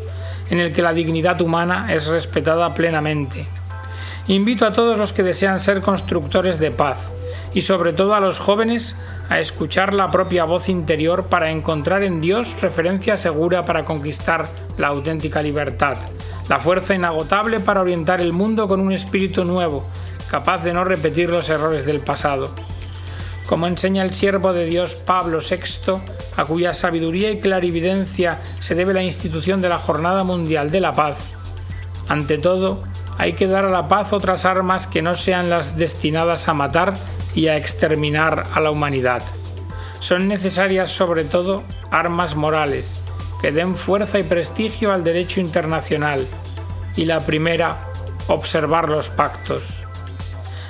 en 0.49 0.59
el 0.59 0.71
que 0.71 0.81
la 0.81 0.93
dignidad 0.93 1.41
humana 1.41 1.93
es 1.93 2.07
respetada 2.07 2.73
plenamente. 2.73 3.45
Invito 4.29 4.65
a 4.65 4.71
todos 4.71 4.97
los 4.97 5.11
que 5.11 5.21
desean 5.21 5.59
ser 5.59 5.81
constructores 5.81 6.59
de 6.59 6.71
paz, 6.71 7.09
y 7.55 7.61
sobre 7.61 7.93
todo 7.93 8.13
a 8.13 8.19
los 8.19 8.37
jóvenes 8.37 8.95
a 9.29 9.39
escuchar 9.39 9.93
la 9.95 10.11
propia 10.11 10.43
voz 10.43 10.69
interior 10.69 11.27
para 11.29 11.49
encontrar 11.49 12.03
en 12.03 12.21
Dios 12.21 12.61
referencia 12.61 13.17
segura 13.17 13.65
para 13.65 13.85
conquistar 13.85 14.45
la 14.77 14.89
auténtica 14.89 15.41
libertad, 15.41 15.97
la 16.49 16.59
fuerza 16.59 16.93
inagotable 16.93 17.61
para 17.61 17.81
orientar 17.81 18.19
el 18.19 18.33
mundo 18.33 18.67
con 18.67 18.81
un 18.81 18.91
espíritu 18.91 19.45
nuevo, 19.45 19.87
capaz 20.29 20.63
de 20.63 20.73
no 20.73 20.83
repetir 20.83 21.29
los 21.29 21.49
errores 21.49 21.85
del 21.85 22.01
pasado. 22.01 22.53
Como 23.47 23.67
enseña 23.67 24.03
el 24.03 24.13
siervo 24.13 24.51
de 24.51 24.65
Dios 24.65 24.95
Pablo 24.95 25.39
VI, 25.39 25.93
a 26.35 26.43
cuya 26.43 26.73
sabiduría 26.73 27.31
y 27.31 27.39
clarividencia 27.39 28.39
se 28.59 28.75
debe 28.75 28.93
la 28.93 29.03
institución 29.03 29.61
de 29.61 29.69
la 29.69 29.79
Jornada 29.79 30.25
Mundial 30.25 30.71
de 30.71 30.81
la 30.81 30.93
Paz, 30.93 31.19
ante 32.09 32.37
todo, 32.37 32.83
hay 33.17 33.33
que 33.33 33.47
dar 33.47 33.65
a 33.65 33.69
la 33.69 33.87
paz 33.87 34.11
otras 34.11 34.43
armas 34.45 34.87
que 34.87 35.01
no 35.01 35.15
sean 35.15 35.49
las 35.49 35.77
destinadas 35.77 36.49
a 36.49 36.53
matar 36.53 36.93
y 37.35 37.47
a 37.47 37.57
exterminar 37.57 38.43
a 38.53 38.61
la 38.61 38.71
humanidad. 38.71 39.21
Son 39.99 40.27
necesarias 40.27 40.91
sobre 40.91 41.25
todo 41.25 41.63
armas 41.91 42.35
morales 42.35 43.03
que 43.41 43.51
den 43.51 43.75
fuerza 43.75 44.17
y 44.17 44.23
prestigio 44.23 44.91
al 44.91 45.03
derecho 45.03 45.41
internacional 45.41 46.25
y 46.95 47.05
la 47.05 47.19
primera, 47.19 47.91
observar 48.27 48.89
los 48.89 49.09
pactos. 49.09 49.83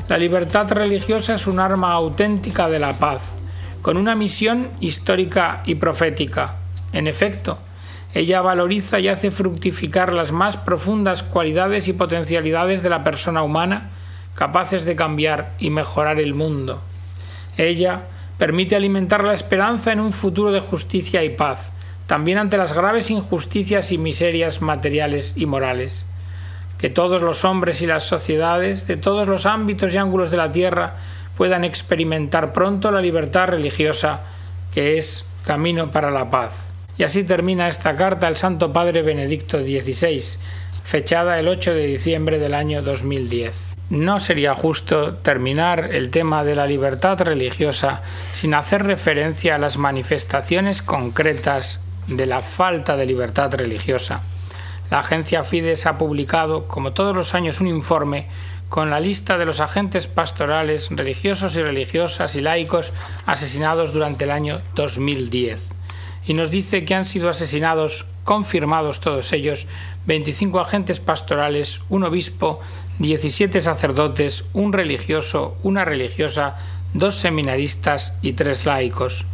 La 0.09 0.17
libertad 0.17 0.71
religiosa 0.71 1.35
es 1.35 1.47
un 1.47 1.59
arma 1.59 1.91
auténtica 1.93 2.67
de 2.67 2.79
la 2.79 2.93
paz, 2.93 3.21
con 3.81 3.97
una 3.97 4.15
misión 4.15 4.69
histórica 4.79 5.61
y 5.65 5.75
profética. 5.75 6.55
En 6.93 7.07
efecto, 7.07 7.59
ella 8.13 8.41
valoriza 8.41 8.99
y 8.99 9.07
hace 9.07 9.29
fructificar 9.29 10.13
las 10.13 10.31
más 10.31 10.57
profundas 10.57 11.21
cualidades 11.21 11.87
y 11.87 11.93
potencialidades 11.93 12.81
de 12.81 12.89
la 12.89 13.03
persona 13.03 13.43
humana 13.43 13.91
capaces 14.35 14.85
de 14.85 14.95
cambiar 14.95 15.51
y 15.59 15.69
mejorar 15.69 16.19
el 16.19 16.33
mundo. 16.33 16.81
Ella 17.57 18.01
permite 18.37 18.75
alimentar 18.75 19.23
la 19.23 19.33
esperanza 19.33 19.93
en 19.93 20.01
un 20.01 20.13
futuro 20.13 20.51
de 20.51 20.59
justicia 20.59 21.23
y 21.23 21.29
paz, 21.29 21.71
también 22.05 22.37
ante 22.37 22.57
las 22.57 22.73
graves 22.73 23.09
injusticias 23.09 23.91
y 23.91 23.97
miserias 23.97 24.61
materiales 24.61 25.33
y 25.35 25.45
morales. 25.45 26.05
Que 26.77 26.89
todos 26.89 27.21
los 27.21 27.45
hombres 27.45 27.81
y 27.81 27.87
las 27.87 28.03
sociedades 28.03 28.85
de 28.85 28.97
todos 28.97 29.27
los 29.27 29.45
ámbitos 29.45 29.93
y 29.93 29.97
ángulos 29.97 30.29
de 30.29 30.37
la 30.37 30.51
tierra 30.51 30.95
puedan 31.37 31.63
experimentar 31.63 32.51
pronto 32.53 32.91
la 32.91 33.01
libertad 33.01 33.47
religiosa, 33.47 34.21
que 34.73 34.97
es 34.97 35.25
camino 35.45 35.91
para 35.91 36.11
la 36.11 36.29
paz. 36.29 36.53
Y 36.97 37.03
así 37.03 37.23
termina 37.23 37.67
esta 37.67 37.95
carta 37.95 38.27
el 38.27 38.37
Santo 38.37 38.71
Padre 38.71 39.01
Benedicto 39.01 39.59
XVI, 39.59 40.21
fechada 40.83 41.39
el 41.39 41.47
8 41.47 41.73
de 41.73 41.87
diciembre 41.87 42.37
del 42.39 42.53
año 42.53 42.81
2010. 42.81 43.74
No 43.89 44.19
sería 44.19 44.55
justo 44.55 45.13
terminar 45.15 45.89
el 45.93 46.09
tema 46.09 46.43
de 46.43 46.55
la 46.55 46.65
libertad 46.65 47.21
religiosa 47.21 48.01
sin 48.33 48.55
hacer 48.55 48.83
referencia 48.83 49.55
a 49.55 49.59
las 49.59 49.77
manifestaciones 49.77 50.81
concretas 50.81 51.81
de 52.07 52.25
la 52.25 52.41
falta 52.41 52.97
de 52.97 53.05
libertad 53.05 53.53
religiosa. 53.53 54.21
La 54.89 54.99
agencia 54.99 55.43
Fides 55.43 55.85
ha 55.85 55.97
publicado, 55.97 56.67
como 56.67 56.93
todos 56.93 57.15
los 57.15 57.35
años, 57.35 57.61
un 57.61 57.67
informe 57.67 58.27
con 58.69 58.89
la 58.89 58.99
lista 58.99 59.37
de 59.37 59.45
los 59.45 59.59
agentes 59.59 60.07
pastorales, 60.07 60.89
religiosos 60.91 61.55
y 61.55 61.61
religiosas 61.61 62.35
y 62.35 62.41
laicos 62.41 62.91
asesinados 63.25 63.93
durante 63.93 64.25
el 64.25 64.31
año 64.31 64.61
2010. 64.75 65.59
Y 66.27 66.33
nos 66.33 66.49
dice 66.49 66.85
que 66.85 66.95
han 66.95 67.05
sido 67.05 67.29
asesinados, 67.29 68.07
confirmados 68.23 68.99
todos 68.99 69.31
ellos, 69.31 69.67
25 70.07 70.59
agentes 70.59 70.99
pastorales, 70.99 71.81
un 71.89 72.03
obispo, 72.03 72.61
17 72.99 73.59
sacerdotes, 73.59 74.45
un 74.53 74.71
religioso, 74.71 75.55
una 75.63 75.83
religiosa, 75.83 76.55
dos 76.93 77.15
seminaristas 77.15 78.13
y 78.21 78.33
tres 78.33 78.65
laicos. 78.65 79.25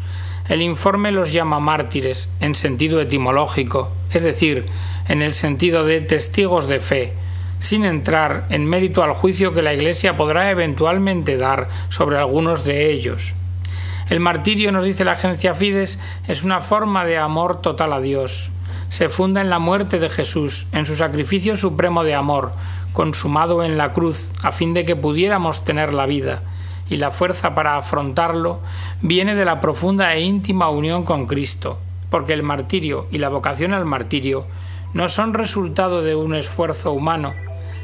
El 0.49 0.63
informe 0.63 1.11
los 1.11 1.31
llama 1.31 1.59
mártires 1.59 2.29
en 2.39 2.55
sentido 2.55 2.99
etimológico, 2.99 3.91
es 4.11 4.23
decir, 4.23 4.65
en 5.07 5.21
el 5.21 5.35
sentido 5.35 5.85
de 5.85 6.01
testigos 6.01 6.67
de 6.67 6.79
fe, 6.79 7.13
sin 7.59 7.85
entrar 7.85 8.45
en 8.49 8.65
mérito 8.65 9.03
al 9.03 9.13
juicio 9.13 9.53
que 9.53 9.61
la 9.61 9.75
Iglesia 9.75 10.17
podrá 10.17 10.49
eventualmente 10.49 11.37
dar 11.37 11.69
sobre 11.89 12.17
algunos 12.17 12.65
de 12.65 12.91
ellos. 12.91 13.35
El 14.09 14.19
martirio, 14.19 14.71
nos 14.71 14.83
dice 14.83 15.05
la 15.05 15.13
agencia 15.13 15.53
Fides, 15.53 15.99
es 16.27 16.43
una 16.43 16.61
forma 16.61 17.05
de 17.05 17.17
amor 17.17 17.61
total 17.61 17.93
a 17.93 18.01
Dios. 18.01 18.49
Se 18.89 19.07
funda 19.07 19.39
en 19.39 19.49
la 19.49 19.59
muerte 19.59 19.99
de 19.99 20.09
Jesús, 20.09 20.67
en 20.73 20.85
su 20.85 20.95
sacrificio 20.95 21.55
supremo 21.55 22.03
de 22.03 22.15
amor, 22.15 22.51
consumado 22.93 23.63
en 23.63 23.77
la 23.77 23.93
cruz, 23.93 24.31
a 24.41 24.51
fin 24.51 24.73
de 24.73 24.85
que 24.85 24.95
pudiéramos 24.95 25.63
tener 25.63 25.93
la 25.93 26.05
vida, 26.05 26.41
y 26.89 26.97
la 26.97 27.09
fuerza 27.09 27.55
para 27.55 27.77
afrontarlo 27.77 28.59
viene 29.01 29.33
de 29.35 29.45
la 29.45 29.61
profunda 29.61 30.13
e 30.13 30.21
íntima 30.21 30.69
unión 30.69 31.03
con 31.03 31.25
Cristo, 31.25 31.79
porque 32.09 32.33
el 32.33 32.43
martirio 32.43 33.07
y 33.11 33.17
la 33.17 33.29
vocación 33.29 33.73
al 33.73 33.85
martirio 33.85 34.45
no 34.93 35.07
son 35.07 35.33
resultado 35.33 36.01
de 36.01 36.15
un 36.15 36.35
esfuerzo 36.35 36.91
humano, 36.91 37.33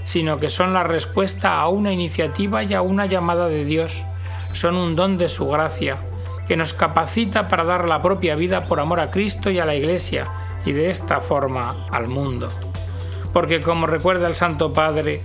sino 0.04 0.39
que 0.39 0.50
son 0.50 0.74
la 0.74 0.84
respuesta 0.84 1.60
a 1.60 1.70
una 1.70 1.93
iniciativa 1.93 2.63
y 2.63 2.74
a 2.74 2.82
una 2.82 3.06
llamada 3.06 3.48
de 3.48 3.63
Dios, 3.63 4.04
son 4.52 4.76
un 4.76 4.96
don 4.98 5.17
de 5.17 5.30
su 5.30 5.48
gracia, 5.48 6.00
que 6.48 6.58
nos 6.58 6.74
capacita 6.74 7.48
para 7.48 7.63
dar 7.63 7.88
la 7.88 8.02
propia 8.02 8.36
vida 8.36 8.65
por 8.65 8.80
amor 8.80 9.00
a 9.00 9.10
Cristo 9.10 9.50
y 9.52 9.60
a 9.60 9.65
la 9.65 9.76
Iglesia, 9.76 10.28
y 10.65 10.74
de 10.74 10.89
esta 10.89 11.22
forma 11.22 11.88
al 11.91 12.08
mundo 12.08 12.50
porque 13.34 13.62
como 13.62 13.88
recuerda 13.88 14.28
el 14.28 14.36
Santo 14.36 14.74
Padre, 14.74 15.22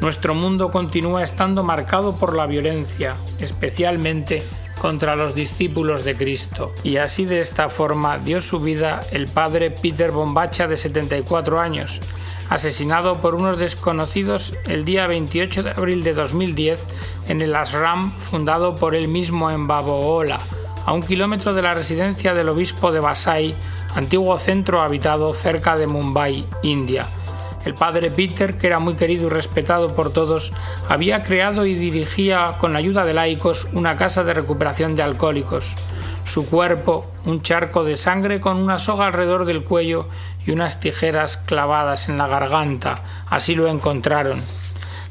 nuestro 0.00 0.34
mundo 0.34 0.70
continúa 0.70 1.22
estando 1.22 1.62
marcado 1.62 2.16
por 2.16 2.34
la 2.34 2.46
violencia, 2.46 3.16
especialmente 3.38 4.42
contra 4.80 5.16
los 5.16 5.34
discípulos 5.34 6.04
de 6.04 6.16
Cristo. 6.16 6.72
Y 6.82 6.98
así 6.98 7.24
de 7.24 7.40
esta 7.40 7.68
forma 7.70 8.18
dio 8.18 8.40
su 8.40 8.60
vida 8.60 9.00
el 9.12 9.28
padre 9.28 9.70
Peter 9.70 10.10
Bombacha 10.10 10.66
de 10.68 10.76
74 10.76 11.58
años, 11.58 12.00
asesinado 12.50 13.18
por 13.22 13.34
unos 13.34 13.58
desconocidos 13.58 14.54
el 14.66 14.84
día 14.84 15.06
28 15.06 15.62
de 15.62 15.70
abril 15.70 16.04
de 16.04 16.14
2010 16.14 16.84
en 17.28 17.40
el 17.40 17.56
ashram 17.56 18.12
fundado 18.12 18.74
por 18.74 18.94
él 18.94 19.08
mismo 19.08 19.50
en 19.50 19.66
Baboola, 19.66 20.40
a 20.84 20.92
un 20.92 21.02
kilómetro 21.02 21.54
de 21.54 21.62
la 21.62 21.74
residencia 21.74 22.34
del 22.34 22.50
obispo 22.50 22.92
de 22.92 23.00
Vasai, 23.00 23.54
antiguo 23.94 24.36
centro 24.38 24.82
habitado 24.82 25.32
cerca 25.32 25.76
de 25.76 25.86
Mumbai, 25.86 26.44
India. 26.62 27.06
El 27.64 27.74
padre 27.74 28.10
Peter, 28.10 28.58
que 28.58 28.66
era 28.66 28.78
muy 28.78 28.94
querido 28.94 29.26
y 29.26 29.30
respetado 29.30 29.94
por 29.94 30.12
todos, 30.12 30.52
había 30.88 31.22
creado 31.22 31.66
y 31.66 31.74
dirigía 31.74 32.56
con 32.58 32.72
la 32.72 32.78
ayuda 32.78 33.04
de 33.04 33.14
laicos 33.14 33.68
una 33.72 33.96
casa 33.96 34.24
de 34.24 34.34
recuperación 34.34 34.96
de 34.96 35.02
alcohólicos. 35.02 35.74
Su 36.24 36.46
cuerpo, 36.46 37.06
un 37.24 37.42
charco 37.42 37.84
de 37.84 37.96
sangre 37.96 38.40
con 38.40 38.56
una 38.56 38.78
soga 38.78 39.06
alrededor 39.06 39.44
del 39.44 39.64
cuello 39.64 40.08
y 40.46 40.50
unas 40.50 40.80
tijeras 40.80 41.36
clavadas 41.36 42.08
en 42.08 42.18
la 42.18 42.26
garganta. 42.26 43.02
Así 43.28 43.54
lo 43.54 43.68
encontraron. 43.68 44.40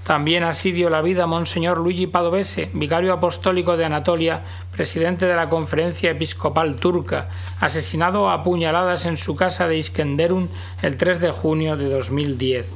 También 0.04 0.44
así 0.44 0.74
dio 0.74 0.90
la 0.90 1.02
vida 1.02 1.28
Monseñor 1.28 1.78
Luigi 1.78 2.08
Padovese, 2.08 2.70
vicario 2.74 3.14
apostólico 3.14 3.78
de 3.78 3.86
Anatolia, 3.86 4.44
presidente 4.74 5.26
de 5.26 5.36
la 5.36 5.48
Conferencia 5.48 6.12
Episcopal 6.12 6.76
Turca, 6.76 7.30
asesinado 7.62 8.30
a 8.30 8.44
puñaladas 8.44 9.06
en 9.06 9.16
su 9.16 9.38
casa 9.38 9.70
de 9.70 9.78
Iskenderun 9.78 10.50
el 10.82 10.98
3 10.98 11.22
de 11.22 11.32
junio 11.32 11.78
de 11.78 11.88
2010. 11.88 12.74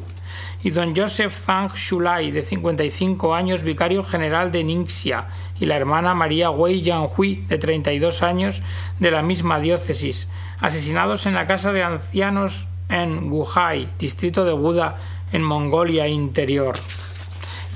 Y 0.63 0.69
don 0.69 0.95
Joseph 0.95 1.33
Zhang 1.33 1.69
Shulai, 1.75 2.31
de 2.31 2.43
55 2.43 3.35
años, 3.35 3.63
vicario 3.63 4.03
general 4.03 4.53
de 4.53 4.63
Ningxia, 4.63 5.27
y 5.59 5.65
la 5.65 5.75
hermana 5.75 6.13
María 6.13 6.49
Wei 6.49 6.81
Yanhui, 6.81 7.43
de 7.49 7.57
32 7.57 8.23
años, 8.23 8.63
de 8.99 9.11
la 9.11 9.21
misma 9.21 9.59
diócesis, 9.59 10.29
asesinados 10.61 11.25
en 11.25 11.35
la 11.35 11.45
casa 11.45 11.73
de 11.73 11.83
ancianos 11.83 12.69
en 12.87 13.29
Wuhai, 13.29 13.89
distrito 13.99 14.45
de 14.45 14.53
Buda, 14.53 14.95
en 15.33 15.43
Mongolia 15.43 16.07
Interior 16.07 16.79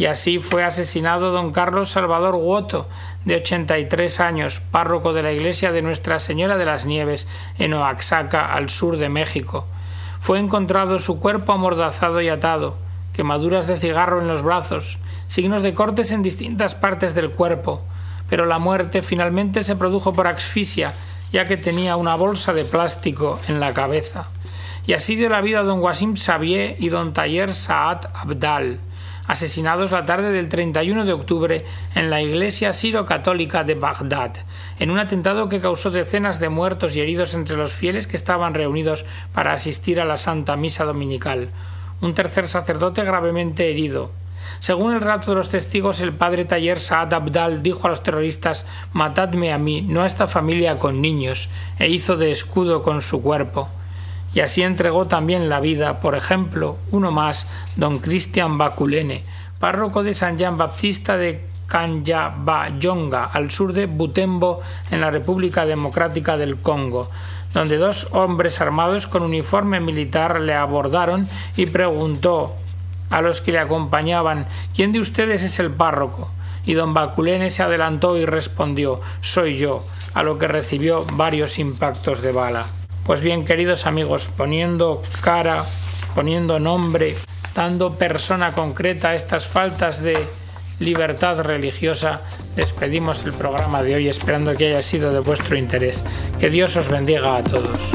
y 0.01 0.07
así 0.07 0.39
fue 0.39 0.63
asesinado 0.63 1.31
don 1.31 1.51
Carlos 1.51 1.91
Salvador 1.91 2.35
Woto, 2.35 2.89
de 3.23 3.35
83 3.35 4.19
años, 4.19 4.59
párroco 4.59 5.13
de 5.13 5.21
la 5.21 5.31
iglesia 5.31 5.71
de 5.71 5.83
Nuestra 5.83 6.17
Señora 6.17 6.57
de 6.57 6.65
las 6.65 6.87
Nieves 6.87 7.27
en 7.59 7.75
Oaxaca, 7.75 8.51
al 8.51 8.69
sur 8.69 8.97
de 8.97 9.09
México. 9.09 9.67
Fue 10.19 10.39
encontrado 10.39 10.97
su 10.97 11.19
cuerpo 11.19 11.53
amordazado 11.53 12.19
y 12.19 12.29
atado, 12.29 12.77
quemaduras 13.13 13.67
de 13.67 13.77
cigarro 13.77 14.19
en 14.19 14.27
los 14.27 14.41
brazos, 14.41 14.97
signos 15.27 15.61
de 15.61 15.75
cortes 15.75 16.11
en 16.11 16.23
distintas 16.23 16.73
partes 16.73 17.13
del 17.13 17.29
cuerpo, 17.29 17.83
pero 18.27 18.47
la 18.47 18.57
muerte 18.57 19.03
finalmente 19.03 19.61
se 19.61 19.75
produjo 19.75 20.13
por 20.13 20.25
asfixia, 20.25 20.95
ya 21.31 21.45
que 21.45 21.57
tenía 21.57 21.95
una 21.95 22.15
bolsa 22.15 22.53
de 22.53 22.65
plástico 22.65 23.39
en 23.47 23.59
la 23.59 23.75
cabeza. 23.75 24.29
Y 24.87 24.93
así 24.93 25.15
dio 25.15 25.29
la 25.29 25.41
vida 25.41 25.61
don 25.61 25.79
Wasim 25.79 26.15
Xavier 26.15 26.75
y 26.79 26.89
don 26.89 27.13
Tayer 27.13 27.53
Saad 27.53 28.07
Abdal, 28.15 28.79
asesinados 29.27 29.91
la 29.91 30.05
tarde 30.05 30.31
del 30.31 30.49
31 30.49 31.05
de 31.05 31.13
octubre 31.13 31.65
en 31.95 32.09
la 32.09 32.21
iglesia 32.21 32.73
siro-católica 32.73 33.63
de 33.63 33.75
Bagdad, 33.75 34.33
en 34.79 34.91
un 34.91 34.99
atentado 34.99 35.49
que 35.49 35.59
causó 35.59 35.91
decenas 35.91 36.39
de 36.39 36.49
muertos 36.49 36.95
y 36.95 37.01
heridos 37.01 37.33
entre 37.33 37.57
los 37.57 37.73
fieles 37.73 38.07
que 38.07 38.17
estaban 38.17 38.53
reunidos 38.53 39.05
para 39.33 39.53
asistir 39.53 39.99
a 40.01 40.05
la 40.05 40.17
Santa 40.17 40.57
Misa 40.57 40.85
Dominical. 40.85 41.49
Un 42.01 42.13
tercer 42.13 42.47
sacerdote 42.47 43.03
gravemente 43.03 43.69
herido. 43.69 44.11
Según 44.59 44.93
el 44.93 45.01
relato 45.01 45.31
de 45.31 45.37
los 45.37 45.49
testigos, 45.49 46.01
el 46.01 46.13
padre 46.13 46.45
Tayer 46.45 46.79
Saad 46.79 47.13
Abdal 47.13 47.63
dijo 47.63 47.87
a 47.87 47.89
los 47.89 48.03
terroristas 48.03 48.65
Matadme 48.93 49.53
a 49.53 49.57
mí, 49.57 49.81
no 49.81 50.03
a 50.03 50.07
esta 50.07 50.27
familia 50.27 50.77
con 50.77 51.01
niños, 51.01 51.49
e 51.79 51.89
hizo 51.89 52.17
de 52.17 52.31
escudo 52.31 52.83
con 52.83 53.01
su 53.01 53.21
cuerpo 53.21 53.69
y 54.33 54.39
así 54.39 54.63
entregó 54.63 55.07
también 55.07 55.49
la 55.49 55.59
vida, 55.59 55.99
por 55.99 56.15
ejemplo, 56.15 56.77
uno 56.91 57.11
más, 57.11 57.47
don 57.75 57.99
Cristian 57.99 58.57
Baculene, 58.57 59.23
párroco 59.59 60.03
de 60.03 60.13
San 60.13 60.37
Jean 60.37 60.57
Baptista 60.57 61.17
de 61.17 61.41
Kanyabayonga, 61.67 63.25
al 63.25 63.51
sur 63.51 63.73
de 63.73 63.85
Butembo, 63.85 64.61
en 64.89 65.01
la 65.01 65.11
República 65.11 65.65
Democrática 65.65 66.37
del 66.37 66.57
Congo, 66.57 67.09
donde 67.53 67.77
dos 67.77 68.07
hombres 68.11 68.61
armados 68.61 69.07
con 69.07 69.23
uniforme 69.23 69.79
militar 69.79 70.41
le 70.41 70.53
abordaron 70.53 71.27
y 71.57 71.65
preguntó 71.65 72.55
a 73.09 73.21
los 73.21 73.41
que 73.41 73.51
le 73.51 73.59
acompañaban 73.59 74.47
¿Quién 74.73 74.91
de 74.93 74.99
ustedes 74.99 75.43
es 75.43 75.59
el 75.59 75.71
párroco? 75.71 76.31
Y 76.65 76.73
don 76.73 76.93
Baculene 76.93 77.49
se 77.49 77.63
adelantó 77.63 78.17
y 78.17 78.25
respondió 78.25 79.01
Soy 79.21 79.57
yo, 79.57 79.85
a 80.13 80.23
lo 80.23 80.37
que 80.37 80.47
recibió 80.47 81.05
varios 81.13 81.59
impactos 81.59 82.21
de 82.21 82.31
bala. 82.31 82.67
Pues 83.05 83.21
bien, 83.21 83.45
queridos 83.45 83.87
amigos, 83.87 84.29
poniendo 84.35 85.01
cara, 85.21 85.65
poniendo 86.13 86.59
nombre, 86.59 87.15
dando 87.55 87.95
persona 87.95 88.51
concreta 88.53 89.09
a 89.09 89.15
estas 89.15 89.47
faltas 89.47 90.01
de 90.01 90.27
libertad 90.79 91.39
religiosa, 91.41 92.21
despedimos 92.55 93.23
el 93.25 93.33
programa 93.33 93.81
de 93.83 93.95
hoy 93.95 94.07
esperando 94.07 94.55
que 94.55 94.67
haya 94.67 94.81
sido 94.81 95.11
de 95.11 95.19
vuestro 95.19 95.57
interés. 95.57 96.03
Que 96.39 96.49
Dios 96.49 96.75
os 96.77 96.89
bendiga 96.89 97.37
a 97.37 97.43
todos. 97.43 97.91